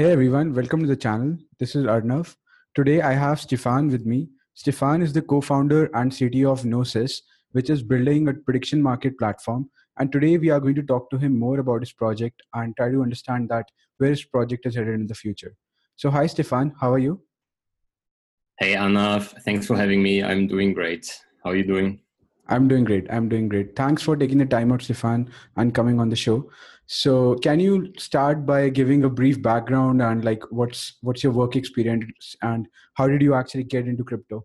[0.00, 1.36] Hey everyone, welcome to the channel.
[1.58, 2.34] This is Arnav.
[2.74, 4.30] Today I have Stefan with me.
[4.54, 7.20] Stefan is the co-founder and CTO of Gnosis,
[7.52, 9.68] which is building a prediction market platform.
[9.98, 12.90] And today we are going to talk to him more about his project and try
[12.90, 13.66] to understand that
[13.98, 15.54] where his project is headed in the future.
[15.96, 17.20] So hi Stefan, how are you?
[18.58, 20.24] Hey Arnav, thanks for having me.
[20.24, 21.14] I'm doing great.
[21.44, 22.00] How are you doing?
[22.48, 23.06] I'm doing great.
[23.10, 23.76] I'm doing great.
[23.76, 26.50] Thanks for taking the time out, Stefan, and coming on the show.
[26.92, 31.54] So, can you start by giving a brief background and like what's what's your work
[31.54, 34.44] experience and how did you actually get into crypto?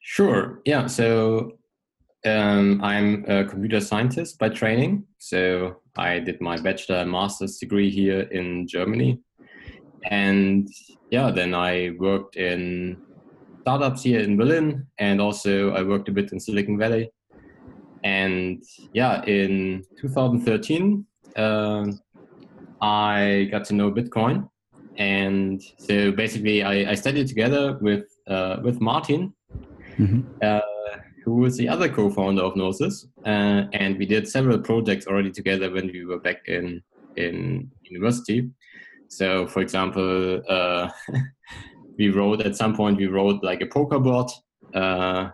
[0.00, 0.60] Sure.
[0.66, 0.86] Yeah.
[0.86, 1.52] So,
[2.26, 5.04] um, I'm a computer scientist by training.
[5.16, 9.18] So, I did my bachelor and master's degree here in Germany,
[10.10, 10.68] and
[11.10, 12.98] yeah, then I worked in
[13.62, 17.10] startups here in Berlin, and also I worked a bit in Silicon Valley.
[18.04, 21.86] And yeah, in 2013, uh,
[22.80, 24.48] I got to know Bitcoin,
[24.96, 29.34] and so basically I, I studied together with uh, with Martin,
[29.98, 30.22] mm-hmm.
[30.42, 30.60] uh,
[31.24, 35.70] who was the other co-founder of Gnosis, uh, and we did several projects already together
[35.70, 36.82] when we were back in
[37.16, 38.50] in university.
[39.08, 40.88] So, for example, uh,
[41.98, 44.30] we wrote at some point we wrote like a poker board.
[44.72, 45.30] Uh,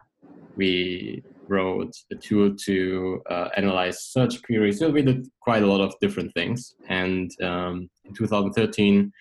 [0.57, 4.79] we wrote a tool to uh, analyze search queries.
[4.79, 6.75] So we did quite a lot of different things.
[6.89, 9.13] And um, in 2013,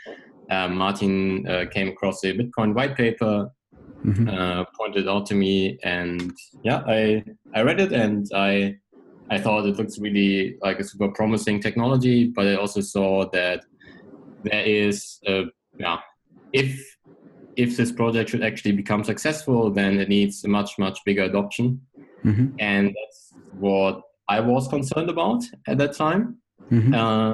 [0.49, 3.49] uh, Martin uh, came across a Bitcoin white paper,
[4.05, 4.29] mm-hmm.
[4.29, 6.31] Uh, pointed out to me, and
[6.63, 7.23] yeah, I
[7.55, 8.75] I read it and I
[9.31, 12.25] I thought it looks really like a super promising technology.
[12.27, 13.63] But I also saw that
[14.43, 15.45] there is a
[15.79, 15.97] yeah
[16.53, 16.95] if
[17.55, 21.81] if this project should actually become successful, then it needs a much, much bigger adoption.
[22.25, 22.55] Mm-hmm.
[22.59, 26.37] And that's what I was concerned about at that time.
[26.71, 26.93] Mm-hmm.
[26.93, 27.33] Uh,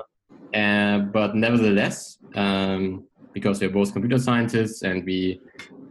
[0.53, 5.39] and, but nevertheless, um, because we're both computer scientists and we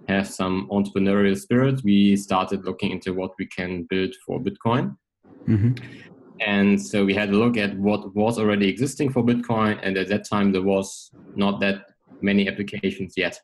[0.08, 4.96] have some entrepreneurial spirit, we started looking into what we can build for Bitcoin.
[5.46, 5.72] Mm-hmm.
[6.40, 9.78] And so we had a look at what was already existing for Bitcoin.
[9.82, 11.84] And at that time, there was not that
[12.22, 13.40] many applications yet.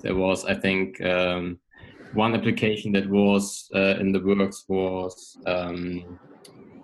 [0.00, 1.58] There was, I think, um,
[2.14, 6.18] one application that was uh, in the works was um,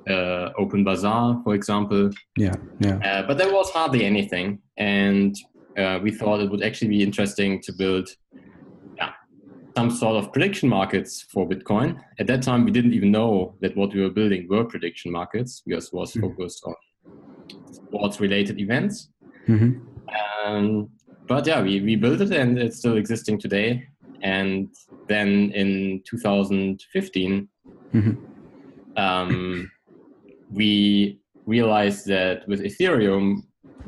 [0.09, 2.11] uh, Open Bazaar, for example.
[2.37, 2.99] Yeah, yeah.
[2.99, 5.35] Uh, but there was hardly anything, and
[5.77, 8.09] uh, we thought it would actually be interesting to build
[8.97, 9.11] yeah,
[9.77, 11.99] some sort of prediction markets for Bitcoin.
[12.19, 15.63] At that time, we didn't even know that what we were building were prediction markets
[15.67, 16.29] because it was mm-hmm.
[16.29, 16.75] focused on
[17.73, 19.11] sports-related events.
[19.49, 19.81] Mm-hmm.
[20.47, 20.89] Um,
[21.27, 23.87] but yeah, we, we built it and it's still existing today.
[24.23, 24.69] And
[25.09, 27.49] then in 2015,
[27.95, 29.01] mm-hmm.
[29.01, 29.71] um,
[30.53, 33.43] we realized that with Ethereum,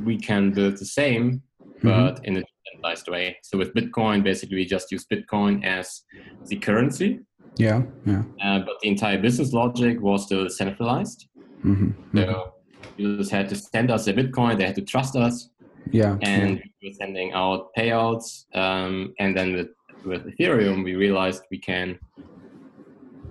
[0.04, 1.42] we can build the same,
[1.82, 2.24] but mm-hmm.
[2.24, 3.36] in a decentralized way.
[3.42, 6.02] So with Bitcoin, basically, we just use Bitcoin as
[6.46, 7.20] the currency.
[7.56, 8.22] Yeah, yeah.
[8.42, 11.28] Uh, but the entire business logic was still centralized.
[11.64, 12.18] Mm-hmm.
[12.18, 12.54] So
[12.96, 15.50] users had to send us their Bitcoin, they had to trust us.
[15.90, 16.16] Yeah.
[16.22, 18.44] And we were sending out payouts.
[18.54, 19.68] Um, and then with,
[20.04, 21.98] with Ethereum, we realized we can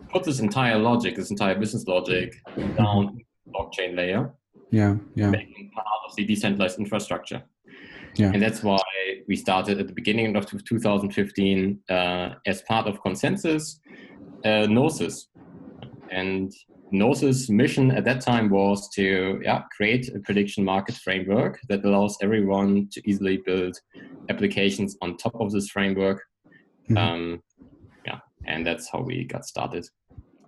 [0.09, 2.35] put this entire logic, this entire business logic
[2.75, 3.19] down
[3.53, 4.31] blockchain layer.
[4.71, 4.95] Yeah.
[5.15, 5.29] Yeah.
[5.29, 7.43] Making part of the decentralized infrastructure.
[8.15, 8.31] Yeah.
[8.33, 8.81] And that's why
[9.27, 13.79] we started at the beginning of 2015 uh, as part of ConsenSys
[14.43, 15.27] uh, Gnosis.
[16.11, 16.51] And
[16.91, 22.17] Gnosis' mission at that time was to yeah, create a prediction market framework that allows
[22.21, 23.77] everyone to easily build
[24.29, 26.23] applications on top of this framework.
[26.89, 26.97] Mm-hmm.
[26.97, 27.43] Um,
[28.05, 29.87] yeah, and that's how we got started.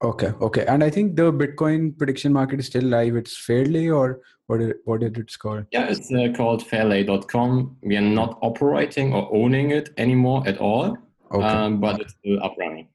[0.02, 0.66] Okay, okay.
[0.66, 3.18] And I think the Bitcoin prediction market is still live.
[3.18, 5.66] It's Fairlay or what, is, what did it called?
[5.72, 7.78] Yeah, it's uh, called fairlay.com.
[7.84, 10.98] We are not operating or owning it anymore at all,
[11.34, 11.46] okay.
[11.46, 12.88] um, but it's still up running.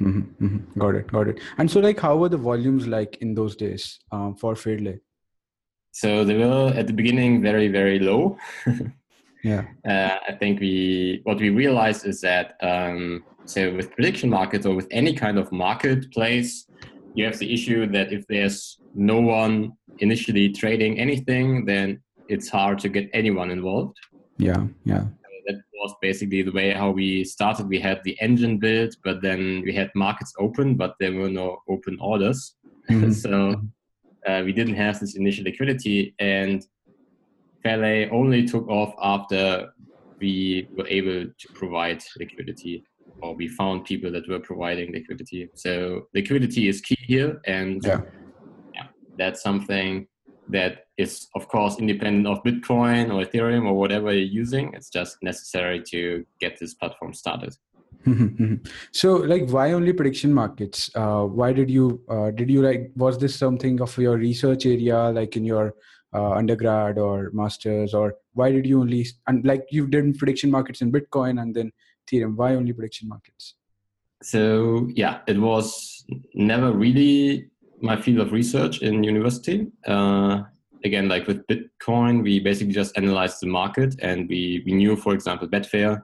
[0.00, 0.80] Mm-hmm, mm-hmm.
[0.80, 1.40] Got it, got it.
[1.58, 5.00] And so, like, how were the volumes like in those days um, for Fairlay?
[5.92, 8.38] So they were at the beginning very, very low.
[9.44, 9.64] yeah.
[9.86, 14.74] Uh, I think we what we realized is that um, so with prediction markets or
[14.74, 16.66] with any kind of marketplace,
[17.14, 22.78] you have the issue that if there's no one initially trading anything, then it's hard
[22.80, 23.96] to get anyone involved.
[24.38, 25.04] Yeah, yeah
[25.48, 27.68] that was basically the way how we started.
[27.68, 31.58] We had the engine built, but then we had markets open, but there were no
[31.68, 32.54] open orders.
[32.88, 33.12] Mm-hmm.
[33.12, 33.54] so
[34.26, 36.64] uh, we didn't have this initial liquidity, and
[37.62, 39.72] Fairlay only took off after
[40.20, 42.84] we were able to provide liquidity,
[43.22, 45.48] or we found people that were providing liquidity.
[45.54, 48.00] So liquidity is key here, and yeah,
[48.74, 50.06] yeah that's something
[50.48, 54.72] that is of course independent of Bitcoin or Ethereum or whatever you're using.
[54.74, 57.54] It's just necessary to get this platform started.
[58.92, 63.18] so like why only prediction markets uh, why did you uh, did you like was
[63.18, 65.74] this something of your research area like in your
[66.14, 70.80] uh, undergrad or masters or why did you only and like you did prediction markets
[70.80, 71.70] in bitcoin and then
[72.10, 72.36] ethereum.
[72.36, 73.54] Why only prediction markets?
[74.22, 77.50] So yeah it was never really
[77.80, 79.68] my field of research in university.
[79.86, 80.42] Uh,
[80.84, 85.12] again like with bitcoin we basically just analyzed the market and we, we knew for
[85.14, 86.02] example betfair.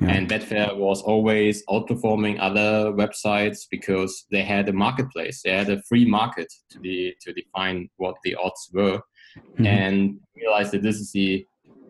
[0.00, 0.08] Yeah.
[0.08, 5.42] and betfair was always outperforming other websites because they had a marketplace.
[5.44, 9.00] They had a free market to be to define what the odds were
[9.36, 9.66] mm-hmm.
[9.66, 11.46] and realized that this is the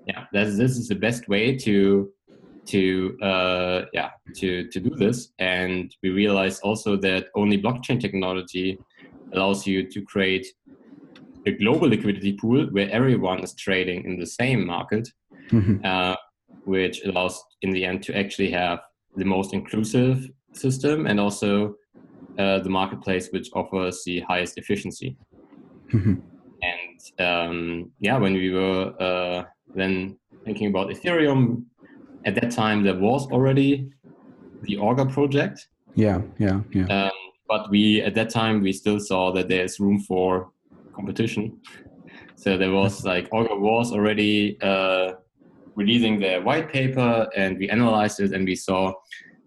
[0.06, 2.10] yeah that this is the best way to
[2.66, 8.78] to uh, yeah to to do this and we realized also that only blockchain technology
[9.32, 10.46] allows you to create
[11.46, 15.08] a global liquidity pool where everyone is trading in the same market
[15.50, 15.84] mm-hmm.
[15.84, 16.14] uh,
[16.64, 18.80] which allows in the end to actually have
[19.16, 21.74] the most inclusive system and also
[22.38, 25.16] uh, the marketplace which offers the highest efficiency
[25.92, 26.14] mm-hmm.
[27.18, 29.44] Um, yeah when we were uh,
[29.74, 31.64] then thinking about ethereum
[32.24, 33.90] at that time there was already
[34.62, 35.68] the Augur project.
[35.94, 36.86] Yeah, yeah, yeah.
[36.86, 37.10] Um,
[37.48, 40.50] but we at that time we still saw that there's room for
[40.94, 41.60] competition.
[42.34, 45.12] So there was like Augur was already uh,
[45.76, 48.92] releasing their white paper, and we analyzed it, and we saw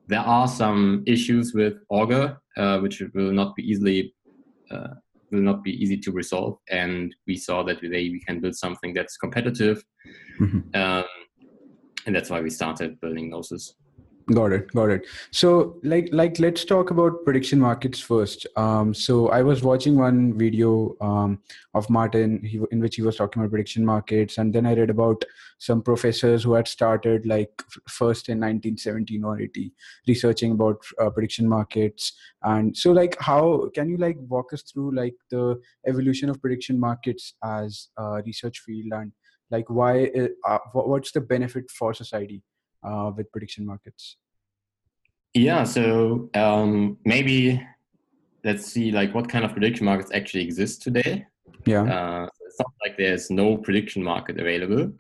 [0.08, 4.14] there are some issues with Augur, uh, which will not be easily
[4.72, 4.94] uh,
[5.36, 6.58] will not be easy to resolve.
[6.70, 9.84] And we saw that today we can build something that's competitive.
[10.40, 10.80] Mm-hmm.
[10.80, 11.06] Um,
[12.06, 13.76] and that's why we started building Gnosis
[14.34, 15.06] got it got it.
[15.32, 18.48] So like like let's talk about prediction markets first.
[18.56, 21.40] Um so i was watching one video um
[21.74, 24.90] of martin he, in which he was talking about prediction markets and then i read
[24.90, 25.24] about
[25.60, 29.72] some professors who had started like first in 1917 or 80
[30.08, 32.14] researching about uh, prediction markets.
[32.44, 36.80] And so like how can you like walk us through like the evolution of prediction
[36.80, 39.12] markets as a research field and
[39.52, 40.12] like why
[40.48, 42.42] uh, what's the benefit for society
[42.86, 44.18] uh, with prediction markets
[45.34, 47.62] yeah so um, maybe
[48.44, 51.26] let's see like what kind of prediction markets actually exist today
[51.66, 54.92] yeah uh, it's not like there's no prediction market available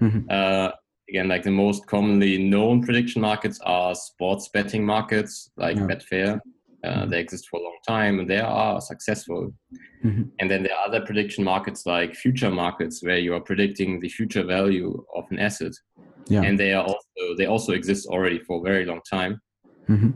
[0.00, 0.20] mm-hmm.
[0.30, 0.70] uh,
[1.08, 5.86] again like the most commonly known prediction markets are sports betting markets like yeah.
[5.86, 6.40] betfair
[6.84, 7.10] uh, mm-hmm.
[7.10, 9.54] they exist for a long time and they are successful.
[10.04, 10.22] Mm-hmm.
[10.38, 14.08] And then there are other prediction markets like future markets where you are predicting the
[14.08, 15.72] future value of an asset.
[16.26, 16.42] Yeah.
[16.42, 17.03] And they are also
[17.36, 19.40] they also exist already for a very long time.
[19.88, 20.10] Mm-hmm.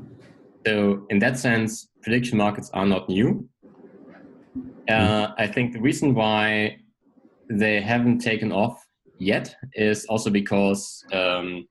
[0.67, 3.49] So in that sense, prediction markets are not new.
[4.89, 5.33] Uh, mm-hmm.
[5.39, 6.79] I think the reason why
[7.51, 8.83] they haven't taken off
[9.19, 11.67] yet is also because um,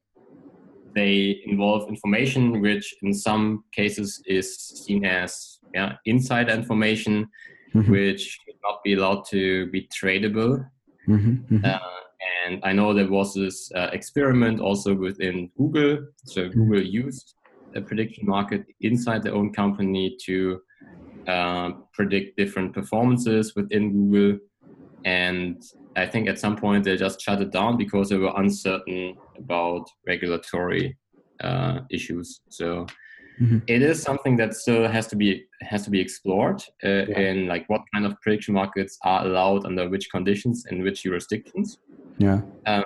[0.95, 7.28] they involve information which in some cases is seen as yeah, insider information
[7.74, 7.92] mm-hmm.
[7.92, 10.66] which should not be allowed to be tradable
[11.07, 11.56] mm-hmm.
[11.56, 11.66] Mm-hmm.
[11.66, 11.80] Uh,
[12.45, 16.59] and i know there was this uh, experiment also within google so mm-hmm.
[16.59, 17.35] google used
[17.75, 20.59] a prediction market inside their own company to
[21.27, 24.39] uh, predict different performances within google
[25.05, 25.63] and
[25.95, 29.88] I think at some point they just shut it down because they were uncertain about
[30.05, 30.97] regulatory
[31.41, 32.41] uh, issues.
[32.50, 32.86] So
[33.41, 33.59] mm-hmm.
[33.67, 37.19] it is something that still has to be has to be explored uh, yeah.
[37.19, 41.79] in like what kind of prediction markets are allowed under which conditions in which jurisdictions.
[42.17, 42.41] Yeah.
[42.65, 42.83] Um,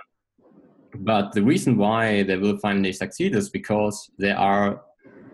[0.96, 4.82] but the reason why they will finally succeed is because they are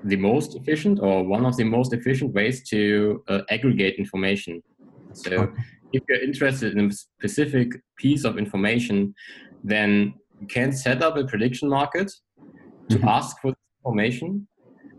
[0.04, 4.62] the most efficient or one of the most efficient ways to uh, aggregate information.
[5.14, 5.62] So okay
[5.94, 9.14] if you're interested in a specific piece of information,
[9.64, 12.12] then you can set up a prediction market
[12.90, 13.08] to mm-hmm.
[13.08, 14.48] ask for information.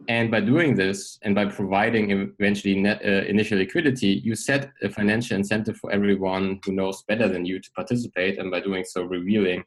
[0.09, 4.89] And by doing this and by providing eventually net, uh, initial liquidity, you set a
[4.89, 9.03] financial incentive for everyone who knows better than you to participate, and by doing so,
[9.03, 9.63] revealing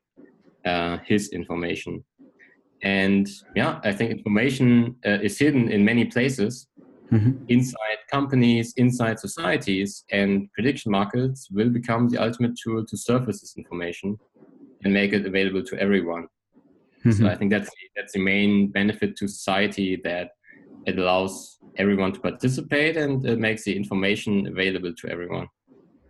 [0.65, 2.03] uh, his information.
[2.81, 6.67] And yeah, I think information uh, is hidden in many places,
[7.11, 7.43] mm-hmm.
[7.47, 13.55] inside companies, inside societies, and prediction markets will become the ultimate tool to surface this
[13.57, 14.17] information
[14.83, 16.27] and make it available to everyone.
[17.05, 17.11] Mm-hmm.
[17.11, 20.31] So I think that's that's the main benefit to society that
[20.85, 25.47] it allows everyone to participate and it makes the information available to everyone.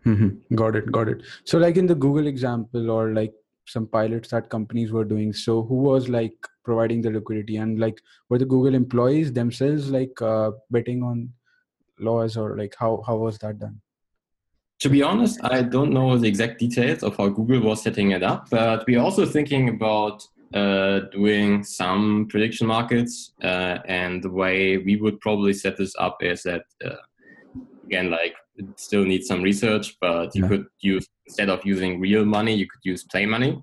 [0.05, 0.55] Mm-hmm.
[0.55, 1.21] Got it, got it.
[1.43, 3.33] So like in the Google example or like
[3.67, 6.33] some pilots that companies were doing so who was like
[6.63, 11.29] providing the liquidity and like were the google employees themselves like uh, betting on
[11.99, 13.79] laws or like how how was that done
[14.79, 18.23] to be honest, I don't know the exact details of how Google was setting it
[18.23, 23.33] up, but we're also thinking about uh, doing some prediction markets.
[23.43, 26.95] Uh, and the way we would probably set this up is that, uh,
[27.85, 30.49] again, like it still needs some research, but you yeah.
[30.49, 33.61] could use, instead of using real money, you could use play money.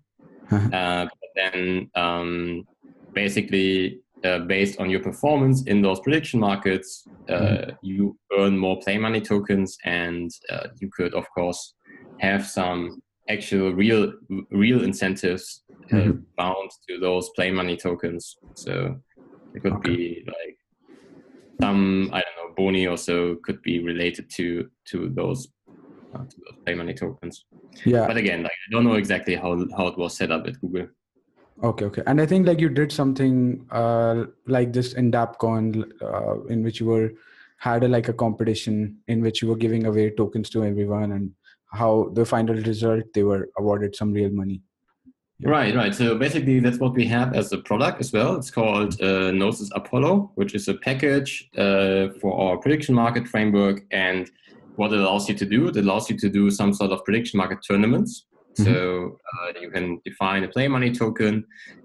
[0.51, 0.77] Uh-huh.
[0.77, 2.65] Uh, but then um,
[3.13, 7.71] basically, uh, based on your performance in those prediction markets, uh, mm-hmm.
[7.83, 11.75] you earn more play money tokens, and uh, you could, of course,
[12.19, 14.13] have some actual real
[14.51, 16.19] real incentives uh, mm-hmm.
[16.37, 18.37] bound to those play money tokens.
[18.55, 18.97] So
[19.55, 19.97] it could okay.
[19.97, 20.59] be like
[21.61, 25.49] some I don't know boni also could be related to to those
[26.15, 27.45] uh, to those play money tokens.
[27.85, 28.07] Yeah.
[28.07, 30.89] But again, like I don't know exactly how how it was set up at Google.
[31.63, 32.03] Okay, okay.
[32.07, 36.79] And I think like you did something uh, like this in DAppCon, uh, in which
[36.79, 37.13] you were
[37.57, 41.33] had a, like a competition in which you were giving away tokens to everyone, and
[41.71, 44.63] how the final result they were awarded some real money.
[45.41, 45.51] Yeah.
[45.51, 45.95] Right, right.
[45.95, 48.35] So basically, that's what we have as a product as well.
[48.37, 53.85] It's called uh, Gnosis Apollo, which is a package uh, for our prediction market framework.
[53.93, 54.29] And
[54.75, 57.39] what it allows you to do, it allows you to do some sort of prediction
[57.39, 58.25] market tournaments.
[58.57, 58.75] Mm-hmm.
[58.75, 61.45] So uh, you can define a play money token,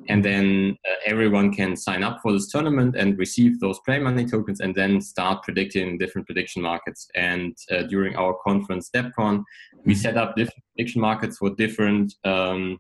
[0.10, 4.26] and then uh, everyone can sign up for this tournament and receive those play money
[4.26, 7.08] tokens, and then start predicting different prediction markets.
[7.14, 9.44] And uh, during our conference DAppCon,
[9.86, 12.80] we set up different prediction markets for different um,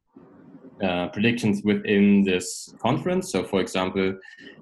[0.82, 3.32] uh, predictions within this conference.
[3.32, 4.18] So, for example,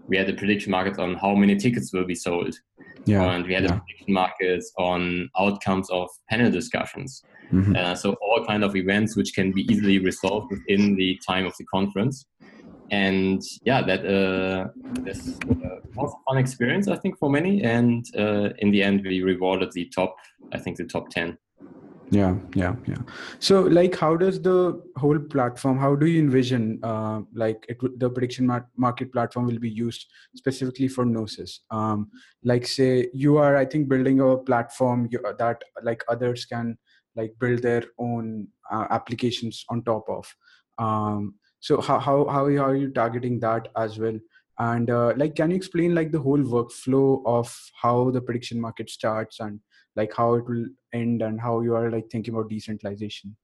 [0.07, 2.55] we had a prediction market on how many tickets will be sold.
[3.05, 3.24] Yeah.
[3.31, 3.75] And we had yeah.
[3.75, 7.24] a prediction market on outcomes of panel discussions.
[7.51, 7.75] Mm-hmm.
[7.75, 11.53] Uh, so all kind of events which can be easily resolved within the time of
[11.57, 12.25] the conference.
[12.91, 14.67] And yeah, that uh,
[15.01, 17.63] this uh, was a fun experience, I think, for many.
[17.63, 20.15] And uh, in the end, we rewarded the top,
[20.53, 21.38] I think, the top ten
[22.12, 23.01] yeah yeah yeah.
[23.39, 28.10] So like how does the whole platform how do you envision uh, like it the
[28.10, 31.62] prediction market platform will be used specifically for gnosis?
[31.72, 32.12] Um,
[32.44, 36.77] like say you are i think building a platform that like others can
[37.15, 40.25] like build their own uh, applications on top of.
[40.77, 44.20] Um, so how, how how are you targeting that as well?
[44.60, 48.89] And uh, like can you explain like the whole workflow of how the prediction market
[48.89, 49.60] starts and
[49.95, 53.36] like how it will end and how you are like thinking about decentralization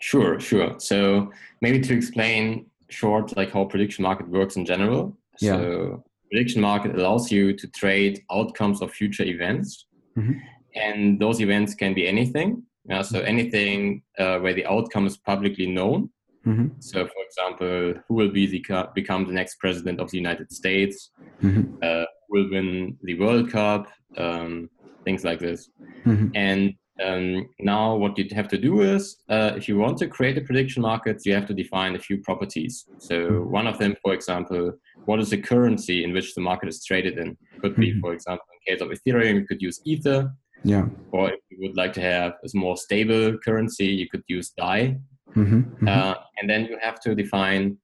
[0.00, 1.30] sure sure so
[1.60, 5.56] maybe to explain short like how prediction market works in general yeah.
[5.56, 10.32] so prediction market allows you to trade outcomes of future events mm-hmm.
[10.74, 13.28] and those events can be anything yeah, so mm-hmm.
[13.28, 16.08] anything uh, where the outcome is publicly known
[16.46, 16.68] mm-hmm.
[16.78, 21.10] so for example who will be the become the next president of the united states
[21.42, 21.76] mm-hmm.
[21.82, 24.68] uh, will win the world cup um,
[25.04, 25.70] things like this.
[26.06, 26.28] Mm-hmm.
[26.34, 30.36] And um, now what you have to do is, uh, if you want to create
[30.38, 32.86] a prediction market, you have to define a few properties.
[32.98, 33.50] So mm-hmm.
[33.50, 34.72] one of them, for example,
[35.06, 37.36] what is the currency in which the market is traded in?
[37.60, 38.00] Could be, mm-hmm.
[38.00, 40.32] for example, in case of Ethereum, you could use Ether.
[40.62, 40.86] Yeah.
[41.10, 44.98] Or if you would like to have a more stable currency, you could use DAI.
[45.34, 45.60] Mm-hmm.
[45.60, 45.88] mm-hmm.
[45.88, 47.78] Uh, and then you have to define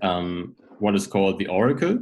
[0.00, 1.98] um, what is called the oracle.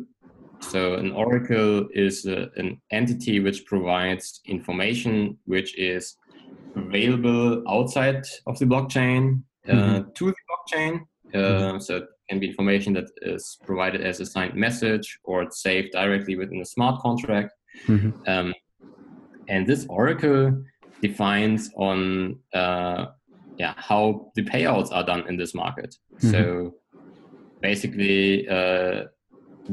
[0.60, 6.16] So an oracle is a, an entity which provides information which is
[6.76, 10.10] available outside of the blockchain uh, mm-hmm.
[10.14, 11.00] to the blockchain.
[11.34, 11.78] Uh, mm-hmm.
[11.78, 15.92] So it can be information that is provided as a signed message or it's saved
[15.92, 17.52] directly within a smart contract.
[17.86, 18.10] Mm-hmm.
[18.26, 18.54] Um,
[19.48, 20.62] and this oracle
[21.02, 23.06] defines on uh,
[23.58, 25.94] yeah how the payouts are done in this market.
[26.18, 26.98] So mm-hmm.
[27.60, 29.04] basically uh,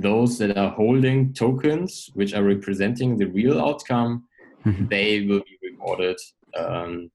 [0.02, 4.24] those that are holding tokens which are representing the real outcome,
[4.66, 4.88] mm-hmm.
[4.88, 6.18] they will be rewarded
[6.58, 7.10] um,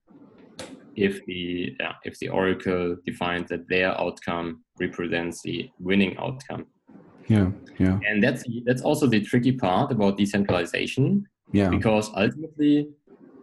[0.95, 6.65] if the yeah, if the oracle defines that their outcome represents the winning outcome.
[7.27, 7.99] Yeah, yeah.
[8.07, 11.25] And that's that's also the tricky part about decentralization.
[11.51, 11.69] Yeah.
[11.69, 12.89] Because ultimately,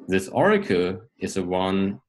[0.09, 2.01] this oracle is the one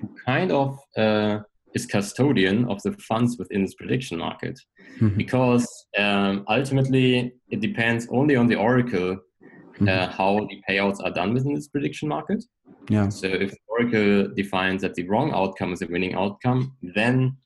[0.00, 1.40] who kind of uh,
[1.74, 4.58] is custodian of the funds within this prediction market
[5.00, 5.16] mm-hmm.
[5.16, 5.66] because
[5.98, 9.88] um, ultimately it depends only on the oracle mm-hmm.
[9.88, 12.42] uh, how the payouts are done within this prediction market
[12.88, 17.36] yeah so if the oracle defines that the wrong outcome is a winning outcome then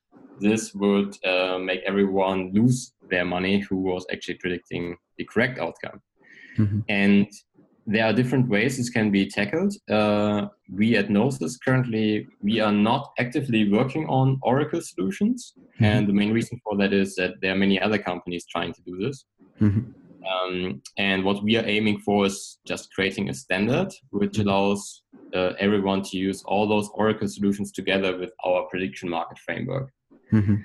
[0.40, 6.00] this would uh, make everyone lose their money who was actually predicting the correct outcome
[6.56, 6.80] mm-hmm.
[6.88, 7.26] and
[7.88, 9.74] there are different ways this can be tackled.
[9.90, 15.84] Uh, we at Gnosis currently we are not actively working on Oracle solutions, mm-hmm.
[15.84, 18.82] and the main reason for that is that there are many other companies trying to
[18.82, 19.24] do this.
[19.60, 19.90] Mm-hmm.
[20.28, 25.02] Um, and what we are aiming for is just creating a standard which allows
[25.34, 29.90] uh, everyone to use all those Oracle solutions together with our prediction market framework.
[30.32, 30.56] Mm-hmm.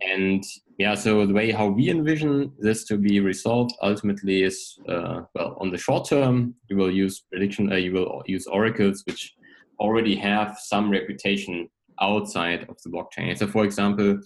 [0.00, 0.44] And
[0.78, 5.56] yeah, so the way how we envision this to be resolved ultimately is uh, well,
[5.60, 9.34] on the short term, you will use prediction, uh, you will use oracles which
[9.80, 11.68] already have some reputation
[12.00, 13.36] outside of the blockchain.
[13.36, 14.20] So, for example,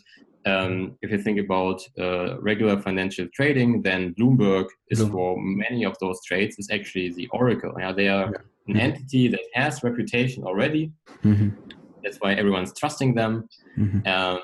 [0.45, 5.13] um, if you think about uh, regular financial trading, then Bloomberg is Bloomberg.
[5.13, 7.73] for many of those trades is actually the oracle.
[7.79, 8.75] Yeah, they are yeah.
[8.75, 10.93] an entity that has reputation already.
[11.23, 11.51] Mm-hmm.
[12.03, 13.49] That's why everyone's trusting them.
[13.79, 14.07] Mm-hmm.
[14.07, 14.41] Um,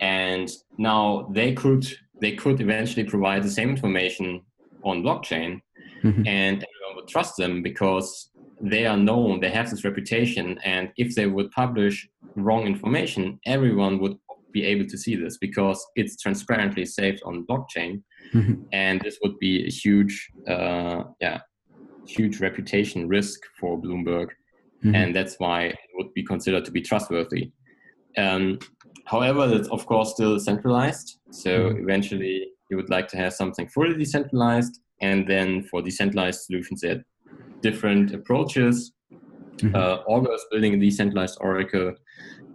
[0.00, 1.86] and now they could
[2.20, 4.42] they could eventually provide the same information
[4.82, 5.60] on blockchain,
[6.02, 6.26] mm-hmm.
[6.26, 8.30] and everyone would trust them because
[8.60, 13.98] they are known, they have this reputation, and if they would publish wrong information, everyone
[13.98, 14.16] would
[14.52, 18.02] be able to see this because it's transparently saved on blockchain,
[18.34, 18.62] mm-hmm.
[18.72, 21.40] and this would be a huge, uh, yeah,
[22.06, 24.28] huge reputation risk for Bloomberg,
[24.84, 24.94] mm-hmm.
[24.94, 27.52] and that's why it would be considered to be trustworthy.
[28.16, 28.58] Um,
[29.10, 31.18] however, it's of course still centralized.
[31.30, 31.82] So mm-hmm.
[31.82, 36.96] eventually, you would like to have something fully decentralized, and then for decentralized solutions, there
[36.96, 37.04] are
[37.60, 38.92] different approaches.
[39.56, 39.74] Mm-hmm.
[39.74, 41.94] Uh, Augur is building a decentralized oracle.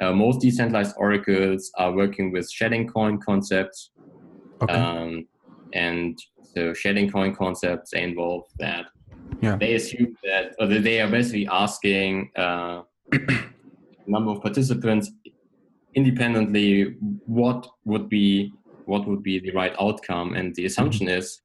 [0.01, 3.91] Uh, most decentralized oracles are working with SchellingCoin concepts.
[4.61, 4.73] Okay.
[4.73, 5.27] Um,
[5.73, 6.17] and
[6.53, 8.85] so SchellingCoin concepts involve that
[9.41, 9.57] yeah.
[9.57, 12.81] they assume that or they are basically asking uh,
[14.07, 15.11] number of participants
[15.95, 18.53] independently what would be
[18.85, 21.41] what would be the right outcome and the assumption is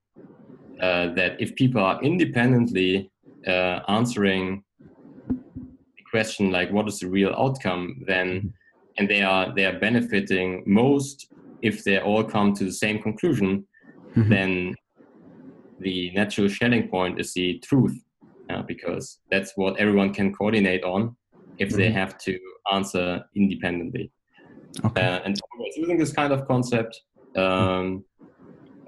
[0.80, 3.10] uh, that if people are independently
[3.46, 4.62] uh, answering
[5.28, 8.52] the question like what is the real outcome then
[8.98, 11.28] and they are they are benefiting most
[11.62, 13.66] if they all come to the same conclusion
[14.16, 14.28] mm-hmm.
[14.28, 14.74] then
[15.78, 17.98] the natural Schelling point is the truth
[18.50, 21.16] uh, because that's what everyone can coordinate on
[21.58, 21.78] if mm-hmm.
[21.78, 22.38] they have to
[22.72, 24.10] answer independently
[24.84, 25.02] Okay.
[25.02, 25.40] Uh, and
[25.76, 27.00] using this kind of concept.
[27.36, 28.04] Um,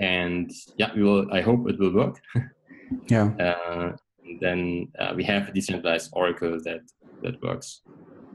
[0.00, 1.32] and yeah, we will.
[1.32, 2.20] I hope it will work.
[3.08, 3.26] yeah.
[3.38, 3.92] Uh,
[4.40, 6.80] then uh, we have a decentralized Oracle that
[7.22, 7.82] that works.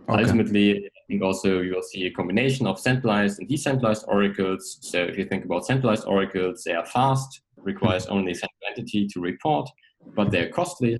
[0.09, 0.23] Okay.
[0.23, 4.77] Ultimately, I think also you will see a combination of centralized and decentralized oracles.
[4.81, 8.15] So if you think about centralized oracles, they are fast, requires mm-hmm.
[8.15, 9.69] only a central entity to report,
[10.15, 10.97] but they're costly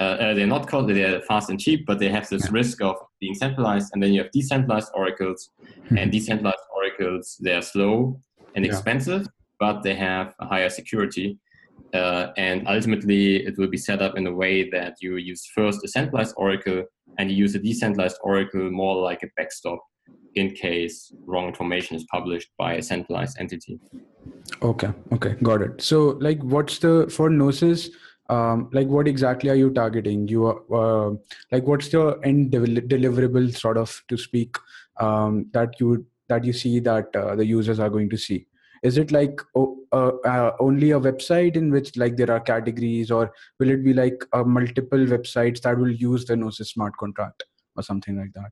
[0.00, 2.52] uh, uh, they're not called they're fast and cheap, but they have this yeah.
[2.52, 3.90] risk of being centralized.
[3.92, 5.98] And then you have decentralized oracles, mm-hmm.
[5.98, 8.18] and decentralized oracles they're slow
[8.54, 8.72] and yeah.
[8.72, 9.26] expensive,
[9.58, 11.38] but they have a higher security.
[11.92, 15.84] Uh, and ultimately, it will be set up in a way that you use first
[15.84, 16.84] a centralized oracle,
[17.18, 19.80] and you use a decentralized oracle more like a backstop
[20.36, 23.78] in case wrong information is published by a centralized entity.
[24.62, 25.82] Okay, okay, got it.
[25.82, 27.90] So, like, what's the for Gnosis?
[28.30, 30.28] Um, like what exactly are you targeting?
[30.28, 31.10] You uh,
[31.50, 34.56] like what's the end del- deliverable sort of to speak
[35.00, 38.46] um, that you that you see that uh, the users are going to see?
[38.84, 43.10] Is it like oh, uh, uh, only a website in which like there are categories
[43.10, 47.42] or will it be like uh, multiple websites that will use the gnosis smart contract
[47.76, 48.50] or something like that?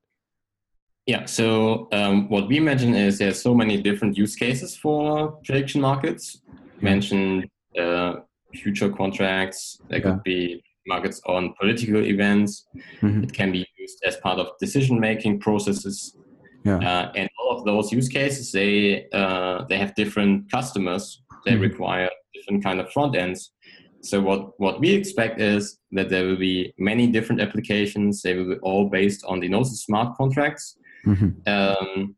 [1.07, 5.81] Yeah so um, what we imagine is there's so many different use cases for prediction
[5.81, 6.43] markets.
[6.81, 8.17] Mentioned uh,
[8.63, 9.81] future contracts.
[9.89, 10.05] There yeah.
[10.05, 12.67] could be markets on political events.
[13.03, 13.25] Mm-hmm.
[13.25, 16.17] It can be used as part of decision making processes.
[16.65, 16.79] Yeah.
[16.79, 21.23] Uh, and all of those use cases, they uh, they have different customers.
[21.45, 21.63] They mm-hmm.
[21.63, 23.53] require different kind of front ends.
[24.01, 28.23] So what what we expect is that there will be many different applications.
[28.23, 31.31] They will be all based on the Gnosis smart contracts, mm-hmm.
[31.47, 32.15] um,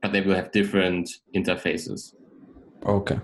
[0.00, 2.14] but they will have different interfaces.
[2.84, 3.18] Okay.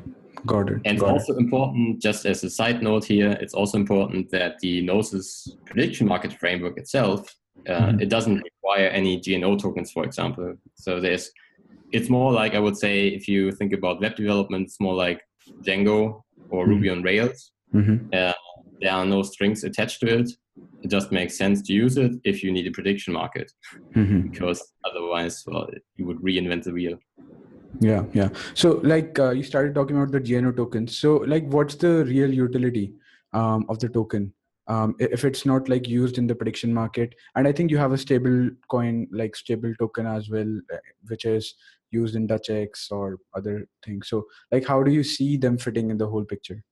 [0.46, 0.80] Got it.
[0.84, 1.40] And Got it's also it.
[1.40, 6.32] important, just as a side note here, it's also important that the Gnosis prediction market
[6.32, 7.34] framework itself,
[7.68, 8.00] uh, mm-hmm.
[8.00, 10.54] it doesn't require any GNO tokens, for example.
[10.74, 11.30] So there's,
[11.92, 15.20] it's more like I would say, if you think about web development, it's more like
[15.62, 16.70] Django or mm-hmm.
[16.70, 17.52] Ruby on Rails.
[17.74, 18.08] Mm-hmm.
[18.12, 18.32] Uh,
[18.80, 20.30] there are no strings attached to it.
[20.82, 23.50] It just makes sense to use it if you need a prediction market,
[23.94, 24.28] mm-hmm.
[24.28, 26.98] because otherwise, well, you would reinvent the wheel
[27.80, 28.28] yeah yeah.
[28.54, 32.32] So like uh, you started talking about the gno tokens so like what's the real
[32.32, 32.94] utility
[33.32, 34.32] um, of the token?
[34.66, 37.92] Um, if it's not like used in the prediction market and i think you have
[37.92, 41.54] a stable coin like stable token as well uh, which is
[41.90, 44.08] used in dutchx or other things.
[44.08, 46.62] So like how do you see them fitting in the whole picture?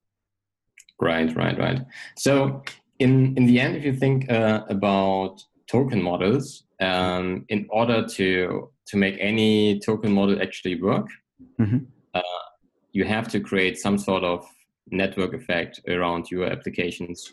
[1.01, 1.81] Right right right.
[2.17, 2.63] So
[2.99, 8.71] in in the end if you think uh, about token models um, in order to
[8.89, 11.09] to make any token model actually work,
[11.61, 11.79] mm-hmm.
[12.15, 12.21] uh,
[12.93, 14.47] you have to create some sort of
[14.91, 17.33] network effect around your applications.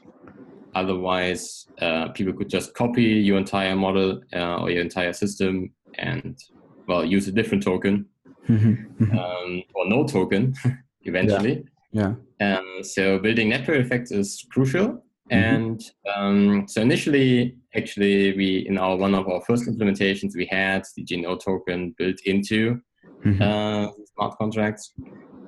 [0.76, 6.40] otherwise, uh, people could just copy your entire model uh, or your entire system and
[6.88, 8.08] well use a different token
[8.50, 9.18] Mm-hmm.
[9.18, 10.54] um, or no token
[11.04, 11.66] eventually.
[11.92, 12.16] Yeah.
[12.42, 14.88] Um, so building network effects is crucial.
[15.32, 15.32] Mm-hmm.
[15.32, 15.82] And
[16.14, 21.04] um, so initially, actually, we in our one of our first implementations, we had the
[21.04, 22.80] GNO token built into
[23.26, 23.42] Mhm.
[23.42, 24.94] uh, smart contracts,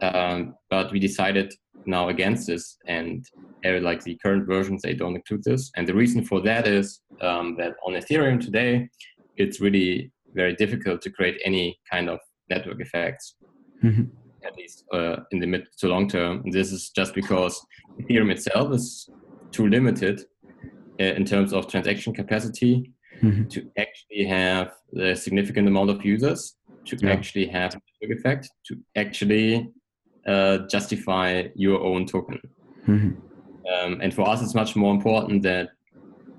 [0.01, 1.53] um, but we decided
[1.85, 3.25] now against this, and
[3.81, 5.71] like the current versions, they don't include this.
[5.75, 8.88] And the reason for that is um, that on Ethereum today,
[9.38, 13.35] it's really very difficult to create any kind of network effects
[13.83, 14.11] Mhm.
[14.43, 16.43] at least uh, in the mid to long term.
[16.51, 17.59] This is just because
[17.99, 19.09] Ethereum itself is
[19.51, 20.21] too limited
[20.97, 23.49] in terms of transaction capacity Mhm.
[23.49, 26.55] to actually have a significant amount of users
[26.86, 27.12] to Yeah.
[27.12, 29.67] actually have a network effect to actually
[30.27, 32.39] uh, justify your own token.
[32.88, 33.15] Mhm.
[33.71, 35.69] Um, and for us, it's much more important that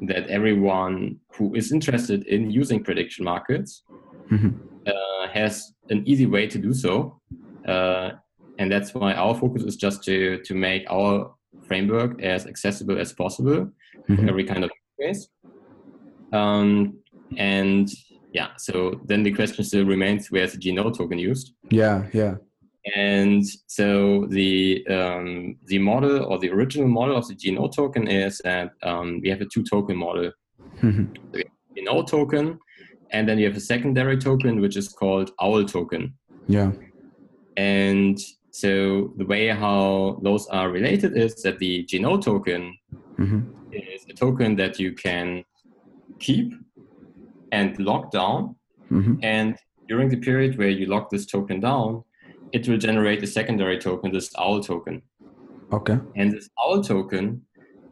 [0.03, 3.83] that everyone who is interested in using prediction markets
[4.31, 4.53] Mhm.
[4.87, 7.21] uh, has an easy way to do so.
[7.65, 8.11] Uh,
[8.59, 13.13] and that's why our focus is just to, to make our framework as accessible as
[13.13, 13.71] possible
[14.09, 14.29] Mhm.
[14.29, 15.29] every kind of case.
[16.33, 16.99] Um,
[17.37, 17.89] and
[18.33, 21.55] yeah, so then the question still remains where's the GNO token used?
[21.71, 22.07] Yeah.
[22.13, 22.37] Yeah.
[22.95, 28.41] And so the um, the model or the original model of the GNO token is
[28.45, 30.31] that um, we have a two token model
[30.83, 31.09] Mhm.
[31.75, 32.59] GNO token,
[33.11, 36.15] and then you have a secondary token which is called OWL token.
[36.49, 36.71] Yeah.
[37.57, 38.19] And
[38.51, 42.77] so the way how those are related is that the GNO token
[43.19, 43.43] Mhm.
[43.83, 45.45] Is a token that you can
[46.19, 46.55] keep
[47.53, 48.57] and lock down.
[48.91, 49.19] Mhm.
[49.23, 49.57] And
[49.89, 52.05] during the period where you lock this token down,
[52.53, 55.03] it will generate a secondary token, this OWL token.
[55.73, 55.99] Okay.
[56.15, 57.43] And this OWL token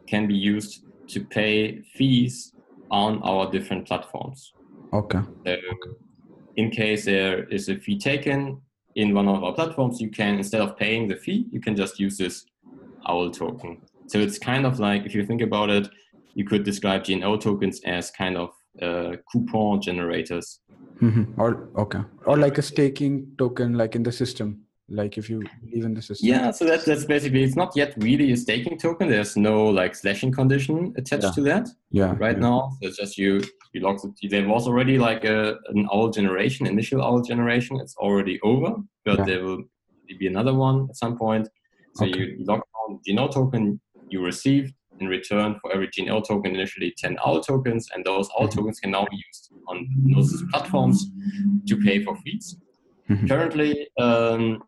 [0.06, 2.52] can be used to pay fees
[2.90, 4.52] on our different platforms.
[4.92, 5.20] Okay.
[5.46, 5.56] So
[6.56, 8.60] in case there is a fee taken
[8.94, 11.98] in one of our platforms, you can, instead of paying the fee, you can just
[11.98, 12.46] use this
[13.06, 13.82] OWL token.
[14.06, 15.88] So it's kind of like, if you think about it,
[16.34, 18.50] you could describe GNO tokens as kind of
[18.82, 20.60] uh, coupon generators.
[21.00, 21.36] Mhm.
[21.38, 22.00] Or okay.
[22.26, 24.60] Or like a staking token, like in the system.
[24.88, 26.28] Like if you believe in the system.
[26.28, 29.08] Yeah, so that's, that's basically, it's not yet really a staking token.
[29.08, 31.30] There's no like slashing condition attached Yeah.
[31.32, 31.68] to that.
[31.90, 32.14] Yeah.
[32.18, 32.48] right yeah.
[32.48, 32.70] now.
[32.82, 33.40] So it's just you
[33.72, 37.80] you log the, there was already like a an owl generation, initial owl generation.
[37.80, 39.24] It's already over, but Yeah.
[39.24, 39.62] there will
[40.18, 41.48] be another one at some point.
[41.94, 42.18] So Okay.
[42.18, 46.94] you, log down the GNO token you received in return for every GNO token, initially
[46.96, 48.54] 10 owl tokens, and those owl Mhm.
[48.54, 51.10] tokens can now be used on those platforms
[51.66, 52.56] to pay for fees.
[53.10, 53.28] Mhm.
[53.28, 54.62] Currently, um,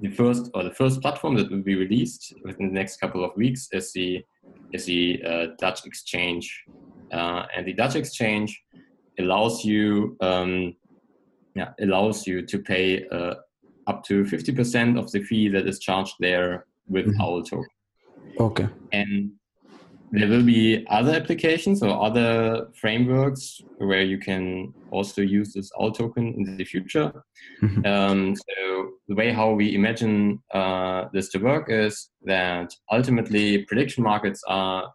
[0.00, 3.34] the first or the first platform that will be released within the next couple of
[3.36, 4.22] weeks is the
[4.72, 6.46] is the uh, Dutch exchange,
[7.12, 8.60] uh, and the Dutch exchange
[9.18, 10.74] allows you um,
[11.54, 13.34] yeah allows you to pay uh,
[13.86, 17.20] up to fifty percent of the fee that is charged there with Mhm.
[17.20, 17.70] OWL token
[18.38, 18.68] Okay.
[18.92, 19.32] and
[20.12, 25.92] there will be other applications or other frameworks where you can also use this OWL
[25.92, 27.12] token in the future.
[27.62, 27.86] Mhm.
[27.86, 34.04] Um, so the way how we imagine uh, this to work is that ultimately prediction
[34.04, 34.92] markets are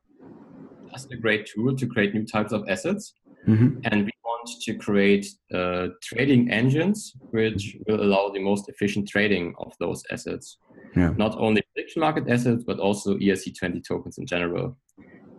[0.94, 3.14] just a great tool to create new types of assets,
[3.48, 3.80] Mhm.
[3.84, 9.54] and we want to create uh, trading engines which will allow the most efficient trading
[9.60, 10.58] of those assets
[10.96, 11.14] Yeah.
[11.18, 14.78] not only prediction market assets, but also ERC20 tokens in general.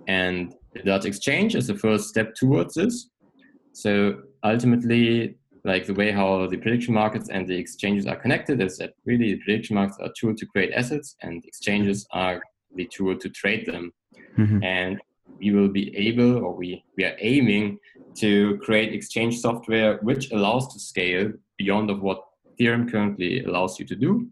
[0.09, 3.11] And the Dutch exchange is the first step towards this.
[3.73, 8.79] So ultimately, like the way how the prediction markets and the exchanges are connected is
[8.79, 12.43] that really the prediction markets are a tool to create assets and exchanges are
[12.75, 13.93] the tool to trade them.
[14.39, 14.65] Mhm.
[14.65, 15.01] And
[15.39, 17.79] we will be able, or we, we are aiming
[18.17, 22.23] to create exchange software which allows to scale beyond of what
[22.59, 24.29] Ethereum currently allows you to do.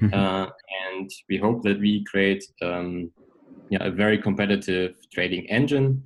[0.00, 0.12] Mhm.
[0.12, 0.50] Uh,
[0.88, 3.10] and we hope that we create um,
[3.70, 6.04] yeah, a very competitive trading engine,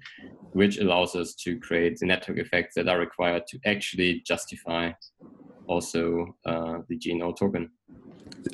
[0.53, 4.93] which allows us to create the network effects that are required to actually justify
[5.67, 7.71] also uh, the GNO token.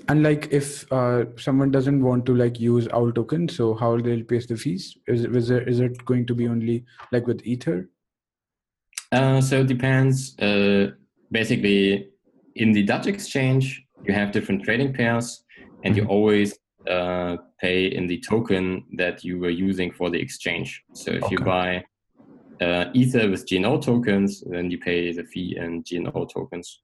[0.08, 4.02] And like if uh, someone doesn't want to like use owl token, so how will
[4.02, 4.96] they'll pay the fees?
[5.06, 7.88] Is it, is it is it going to be only like with Ether?
[9.12, 10.38] Uh, so it depends.
[10.38, 10.90] Uh,
[11.30, 12.08] basically,
[12.56, 15.44] in the Dutch exchange, you have different trading pairs,
[15.82, 16.10] and you Mhm.
[16.10, 20.84] always uh, pay in the token that you were using for the exchange.
[20.92, 21.84] So if you buy
[22.60, 26.82] uh, Ether with GNO tokens, then you pay the fee in GNO tokens.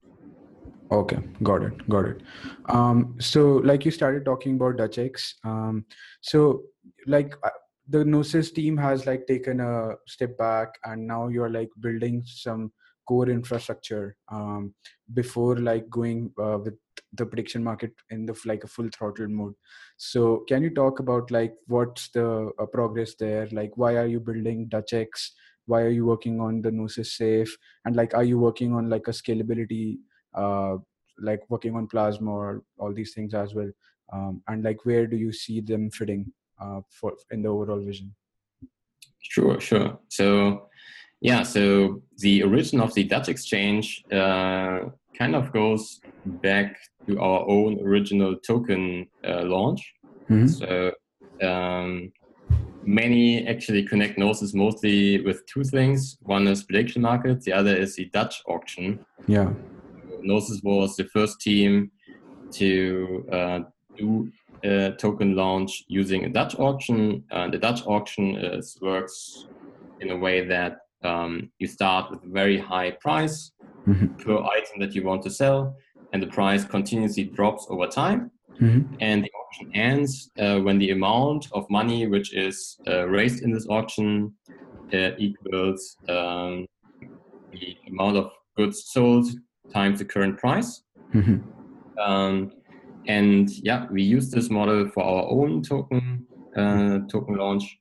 [0.91, 2.21] Okay, got it, got it.
[2.67, 5.35] Um, so like you started talking about DutchX.
[5.43, 5.85] Um,
[6.21, 6.63] so
[7.07, 7.49] like uh,
[7.87, 12.71] the Gnosis team has like taken a step back and now you're like building some
[13.07, 14.73] core infrastructure um,
[15.13, 16.75] before like going uh, with
[17.13, 19.53] the prediction market in the like a full throttle mode.
[19.97, 23.47] So can you talk about like what's the uh, progress there?
[23.51, 25.07] Like why are you building dutchx
[25.65, 27.55] why are you working on the gnosis safe?
[27.85, 29.99] And like are you working on like a scalability
[30.33, 30.77] uh,
[31.19, 33.71] like working on plasma or all these things as well?
[34.11, 38.13] Um, and like where do you see them fitting uh, for in the overall vision?
[39.19, 39.99] Sure sure.
[40.09, 40.67] So
[41.23, 44.79] yeah so the origin of the dutch exchange uh,
[45.17, 49.81] kind of goes back to our own original token uh, launch
[50.29, 50.47] mm-hmm.
[50.47, 50.91] so
[51.41, 52.11] um,
[52.85, 56.17] many actually connect Gnosis mostly with two things.
[56.21, 58.99] One is prediction market, the other is the Dutch auction.
[59.27, 59.51] Yeah.
[60.21, 61.91] Gnosis was the first team
[62.51, 63.59] to uh,
[63.97, 64.31] do
[64.63, 67.23] a token launch using a Dutch auction.
[67.31, 69.47] Uh, the Dutch auction is, works
[69.99, 73.51] in a way that um, you start with a very high price
[73.87, 74.07] mm-hmm.
[74.15, 75.75] per item that you want to sell,
[76.11, 78.31] and the price continuously drops over time.
[78.61, 78.95] Mm-hmm.
[79.01, 83.51] And the auction ends uh, when the amount of money which is uh, raised in
[83.51, 84.33] this auction
[84.93, 86.67] uh, equals um,
[87.51, 89.25] the amount of goods sold
[89.73, 90.83] times the current price.
[91.13, 91.99] Mm-hmm.
[91.99, 92.51] Um,
[93.07, 97.77] and yeah, we use this model for our own token uh, token launch.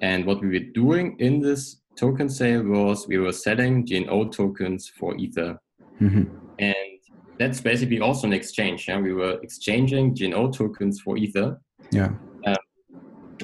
[0.00, 4.88] And what we were doing in this token sale was we were selling GNO tokens
[4.88, 5.58] for Ether.
[6.00, 6.24] Mm-hmm.
[6.58, 6.76] And
[7.38, 8.88] that's basically also an exchange.
[8.88, 9.00] Yeah?
[9.00, 11.60] We were exchanging GNO tokens for Ether.
[11.90, 12.10] Yeah.
[12.46, 12.56] Um,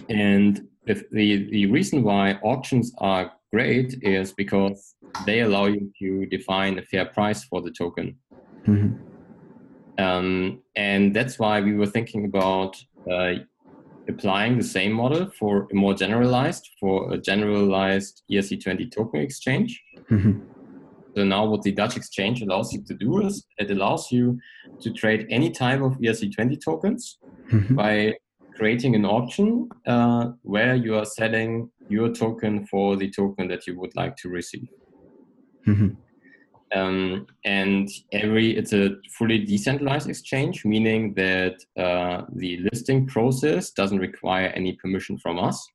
[0.09, 4.95] and the, the reason why auctions are great is because
[5.27, 8.17] they allow you to define a fair price for the token.
[8.67, 10.03] Mm-hmm.
[10.03, 13.35] Um, and that's why we were thinking about uh,
[14.11, 19.83] applying the same model for a more generalized, for a generalized ERC20 token exchange.
[20.11, 20.41] Mm-hmm.
[21.17, 24.39] So now what the Dutch exchange allows you to do is it allows you
[24.81, 27.19] to trade any type of ERC20 tokens
[27.51, 27.75] mm-hmm.
[27.75, 28.15] by
[28.57, 33.79] creating an auction uh, where you are selling your token for the token that you
[33.81, 34.69] would like to receive.
[35.67, 35.89] Mm-hmm.
[36.73, 43.99] Um, and every it's a fully decentralized exchange, meaning that uh, the listing process doesn't
[43.99, 45.67] require any permission from us.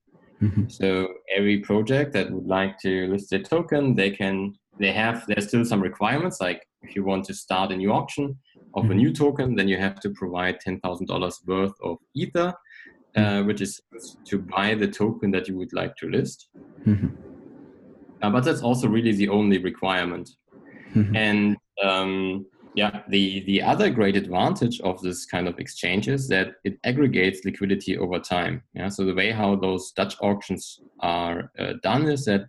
[0.42, 0.70] Mm-hmm.
[0.70, 5.48] So every project that would like to list their token, they can they have there's
[5.48, 8.38] still some requirements like if you want to start a new auction
[8.74, 8.98] of a mm-hmm.
[8.98, 12.54] new token, then you have to provide ten thousand dollars worth of ether,
[13.16, 13.48] uh, mm-hmm.
[13.48, 13.82] which is
[14.26, 16.50] to buy the token that you would like to list.
[16.86, 17.08] Mm-hmm.
[18.22, 20.30] Uh, but that's also really the only requirement.
[20.96, 21.16] Mm-hmm.
[21.16, 26.56] And um, yeah, the the other great advantage of this kind of exchange is that
[26.64, 28.62] it aggregates liquidity over time.
[28.74, 32.42] Yeah, so the way how those Dutch auctions are uh, done is that